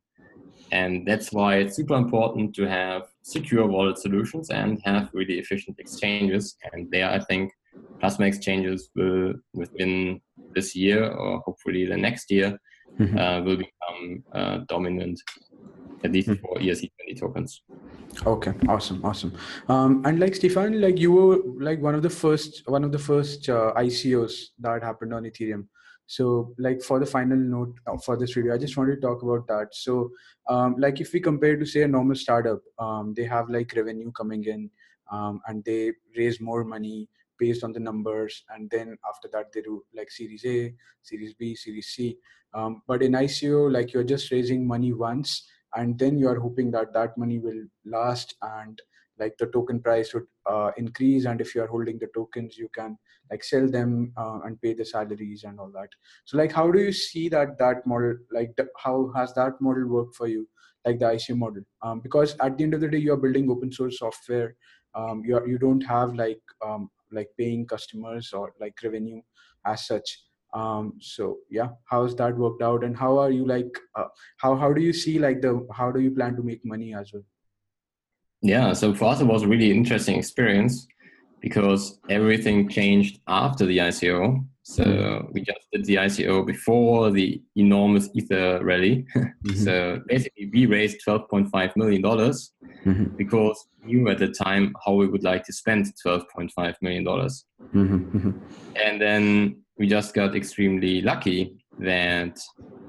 [0.70, 5.78] And that's why it's super important to have secure wallet solutions and have really efficient
[5.78, 6.56] exchanges.
[6.72, 7.52] And there, I think
[8.00, 10.20] plasma exchanges will, within
[10.54, 12.58] this year or hopefully the next year,
[12.98, 13.16] mm-hmm.
[13.16, 15.18] uh, will become uh, dominant,
[16.04, 16.40] at least mm-hmm.
[16.40, 17.62] for ERC20 tokens.
[18.26, 19.32] Okay, awesome, awesome.
[19.68, 22.98] Um, and like Stefan, like you were like one of the first, one of the
[22.98, 25.66] first uh, ICOs that happened on Ethereum.
[26.06, 29.22] So, like for the final note uh, for this video, I just wanted to talk
[29.22, 29.74] about that.
[29.74, 30.10] So,
[30.48, 34.10] um, like if we compare to say a normal startup, um, they have like revenue
[34.12, 34.70] coming in,
[35.12, 39.60] um, and they raise more money based on the numbers, and then after that they
[39.60, 42.16] do like Series A, Series B, Series C.
[42.54, 46.70] Um, but in ICO, like you're just raising money once, and then you are hoping
[46.70, 48.80] that that money will last and
[49.18, 52.68] like the token price would uh, increase and if you are holding the tokens you
[52.74, 52.96] can
[53.30, 55.88] like sell them uh, and pay the salaries and all that.
[56.24, 59.86] So like how do you see that that model like the, how has that model
[59.86, 60.48] worked for you
[60.86, 61.62] like the ICO model?
[61.82, 64.54] Um, because at the end of the day you are building open source software
[64.94, 69.20] um, you are, you don't have like um, like paying customers or like revenue
[69.66, 70.22] as such
[70.54, 74.06] um so yeah how's that worked out and how are you like uh,
[74.38, 77.12] how how do you see like the how do you plan to make money as
[77.12, 77.22] well
[78.40, 80.86] yeah, so for us it was a really interesting experience
[81.40, 84.44] because everything changed after the ICO.
[84.62, 85.32] So mm-hmm.
[85.32, 89.06] we just did the ICO before the enormous Ether rally.
[89.46, 89.64] Mm-hmm.
[89.64, 93.04] so basically, we raised $12.5 million mm-hmm.
[93.16, 97.04] because we knew at the time how we would like to spend $12.5 million.
[97.04, 97.78] Mm-hmm.
[97.78, 98.30] Mm-hmm.
[98.74, 102.38] And then we just got extremely lucky that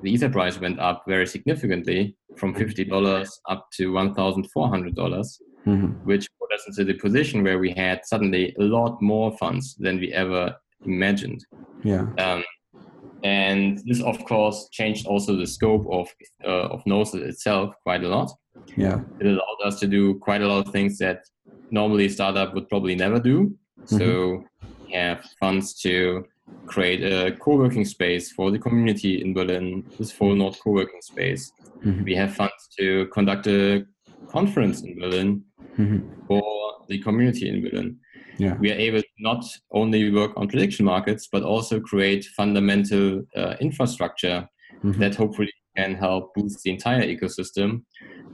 [0.02, 5.88] the Ether price went up very significantly from $50 up to $1,400, dollars mm-hmm.
[6.06, 10.00] which put us into the position where we had suddenly a lot more funds than
[10.00, 11.46] we ever imagined.
[11.84, 12.08] Yeah.
[12.18, 12.44] Um,
[13.24, 16.08] and this, of course, changed also the scope of
[16.46, 18.32] uh, of Gnosis itself quite a lot.
[18.78, 19.02] Yeah.
[19.20, 21.20] It allowed us to do quite a lot of things that
[21.70, 23.54] normally a startup would probably never do.
[23.82, 23.98] Mm-hmm.
[23.98, 24.44] So
[24.86, 26.26] we have funds to
[26.66, 31.52] create a co-working space for the community in Berlin, this full Node co-working space.
[31.84, 32.04] Mm-hmm.
[32.04, 33.86] We have funds to conduct a
[34.28, 35.44] conference in Berlin
[35.78, 36.26] mm-hmm.
[36.28, 36.44] for
[36.88, 37.98] the community in Berlin.
[38.38, 38.56] Yeah.
[38.56, 43.56] We are able to not only work on prediction markets, but also create fundamental uh,
[43.60, 44.48] infrastructure
[44.84, 45.00] mm-hmm.
[45.02, 47.84] that hopefully can help boost the entire ecosystem.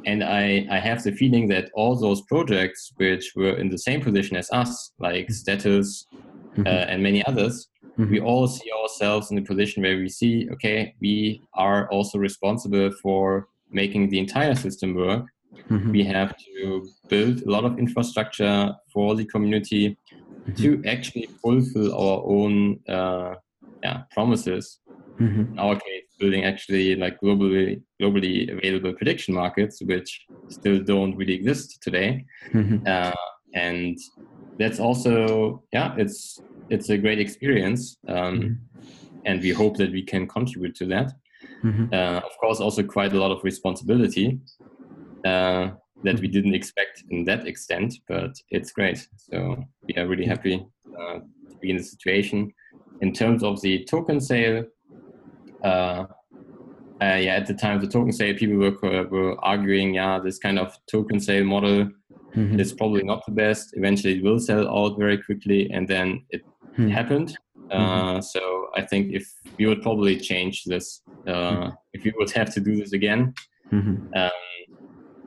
[0.06, 4.02] And I, I have the feeling that all those projects which were in the same
[4.02, 5.34] position as us, like mm-hmm.
[5.34, 6.68] Status mm-hmm.
[6.68, 7.68] uh, and many others,
[7.98, 8.12] mm-hmm.
[8.12, 12.92] we all see ourselves in a position where we see, okay, we are also responsible
[13.02, 15.26] for making the entire system work.
[15.70, 15.92] Mm-hmm.
[15.92, 19.98] We have to build a lot of infrastructure for the community
[20.48, 20.54] mm-hmm.
[20.62, 23.36] to actually fulfill our own uh,
[23.84, 24.80] yeah, promises.
[25.20, 25.54] Mm-hmm.
[25.54, 31.34] In our case, building actually like globally globally available prediction markets, which still don't really
[31.34, 32.26] exist today.
[32.54, 32.86] Mm-hmm.
[32.86, 33.12] Uh,
[33.54, 33.98] and
[34.60, 38.88] that's also yeah, it's it's a great experience, um, mm-hmm.
[39.26, 41.14] and we hope that we can contribute to that.
[41.64, 41.94] Mm-hmm.
[41.94, 44.40] Uh, of course, also quite a lot of responsibility
[45.26, 45.72] uh,
[46.04, 49.08] that we didn't expect in that extent, but it's great.
[49.18, 50.66] So we are really happy
[51.00, 52.54] uh, to be in the situation.
[53.02, 54.66] In terms of the token sale,
[55.64, 56.06] uh,
[57.02, 60.38] uh, yeah, at the time of the token sale, people were were arguing, yeah, this
[60.38, 61.90] kind of token sale model
[62.36, 62.60] Mm-hmm.
[62.60, 63.74] It's probably not the best.
[63.74, 66.44] Eventually, it will sell out very quickly, and then it
[66.78, 66.90] mm-hmm.
[66.90, 67.38] happened.
[67.72, 72.54] Uh, so I think if we would probably change this, uh, if we would have
[72.54, 73.34] to do this again,
[73.72, 74.32] um,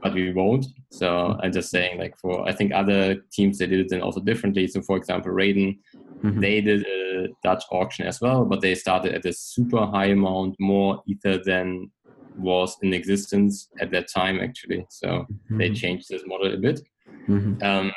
[0.03, 0.67] but we won't.
[0.91, 4.21] So I'm just saying, like for I think other teams they did it then also
[4.21, 4.67] differently.
[4.69, 5.79] So for example, Raiden,
[6.23, 6.41] mm-hmm.
[6.41, 10.57] they did a Dutch auction as well, but they started at a super high amount,
[10.61, 11.91] more ether than
[12.37, 14.87] was in existence at that time actually.
[14.91, 15.59] So mm-hmm.
[15.59, 16.81] they changed this model a bit.
[17.29, 17.63] Mm-hmm.
[17.63, 17.93] Um,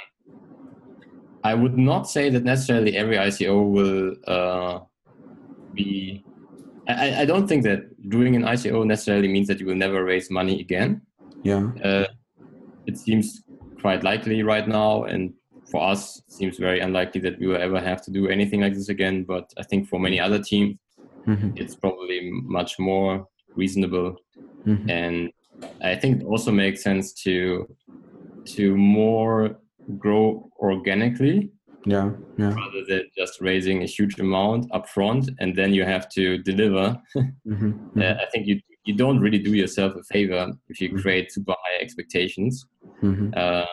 [1.44, 4.80] I would not say that necessarily every ICO will uh,
[5.74, 6.24] be.
[6.88, 10.30] I, I don't think that doing an ICO necessarily means that you will never raise
[10.30, 11.02] money again.
[11.44, 11.72] Yeah.
[11.84, 12.06] Uh,
[12.86, 13.44] it seems
[13.80, 15.34] quite likely right now, and
[15.70, 18.74] for us, it seems very unlikely that we will ever have to do anything like
[18.74, 19.24] this again.
[19.24, 20.78] But I think for many other teams,
[21.28, 21.52] mm-hmm.
[21.56, 24.18] it's probably much more reasonable,
[24.66, 24.90] mm-hmm.
[24.90, 25.32] and
[25.82, 27.68] I think it also makes sense to
[28.46, 29.61] to more
[29.98, 31.52] grow organically
[31.86, 32.54] yeah, yeah.
[32.54, 37.00] rather than just raising a huge amount up front and then you have to deliver
[37.18, 38.00] mm-hmm.
[38.00, 41.02] Uh, i think you you don't really do yourself a favor if you mm-hmm.
[41.02, 42.66] create super high expectations
[43.02, 43.30] mm-hmm.
[43.36, 43.66] uh,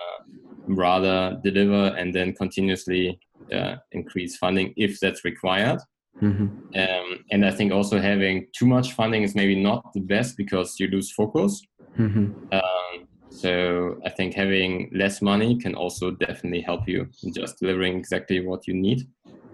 [0.67, 3.19] rather deliver and then continuously
[3.53, 5.81] uh, increase funding if that's required
[6.23, 6.47] mm-hmm.
[6.79, 10.75] um, and i think also having too much funding is maybe not the best because
[10.79, 11.63] you lose focus
[12.53, 12.78] um,
[13.41, 18.39] so I think having less money can also definitely help you in just delivering exactly
[18.49, 19.01] what you need.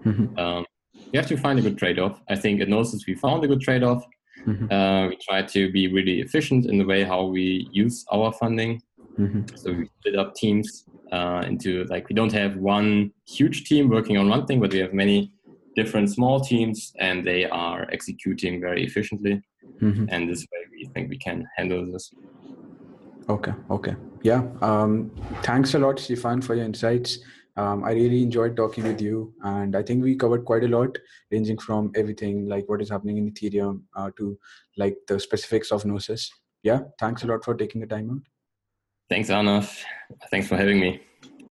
[0.05, 0.39] Mm-hmm.
[0.39, 0.65] Um,
[1.11, 2.19] you have to find a good trade-off.
[2.33, 4.03] I think at Gnosis we found a good trade-off.
[4.47, 4.71] Mm-hmm.
[4.71, 8.81] Uh, we try to be really efficient in the way how we use our funding.
[9.19, 9.55] Mm-hmm.
[9.55, 14.17] So we split up teams uh, into like we don't have one huge team working
[14.17, 15.31] on one thing, but we have many
[15.75, 19.41] different small teams, and they are executing very efficiently.
[19.81, 20.05] Mm-hmm.
[20.09, 22.11] And this way, we think we can handle this.
[23.29, 23.53] Okay.
[23.69, 23.95] Okay.
[24.23, 24.43] Yeah.
[24.61, 25.11] Um,
[25.43, 27.19] thanks a lot, Stefan, for your insights.
[27.57, 30.97] Um, I really enjoyed talking with you, and I think we covered quite a lot,
[31.31, 34.37] ranging from everything like what is happening in Ethereum uh, to
[34.77, 36.29] like the specifics of Gnosis.
[36.63, 36.79] Yeah.
[36.99, 38.21] Thanks a lot for taking the time out.
[39.09, 39.71] Thanks, Arnav.
[40.31, 41.01] Thanks for having me.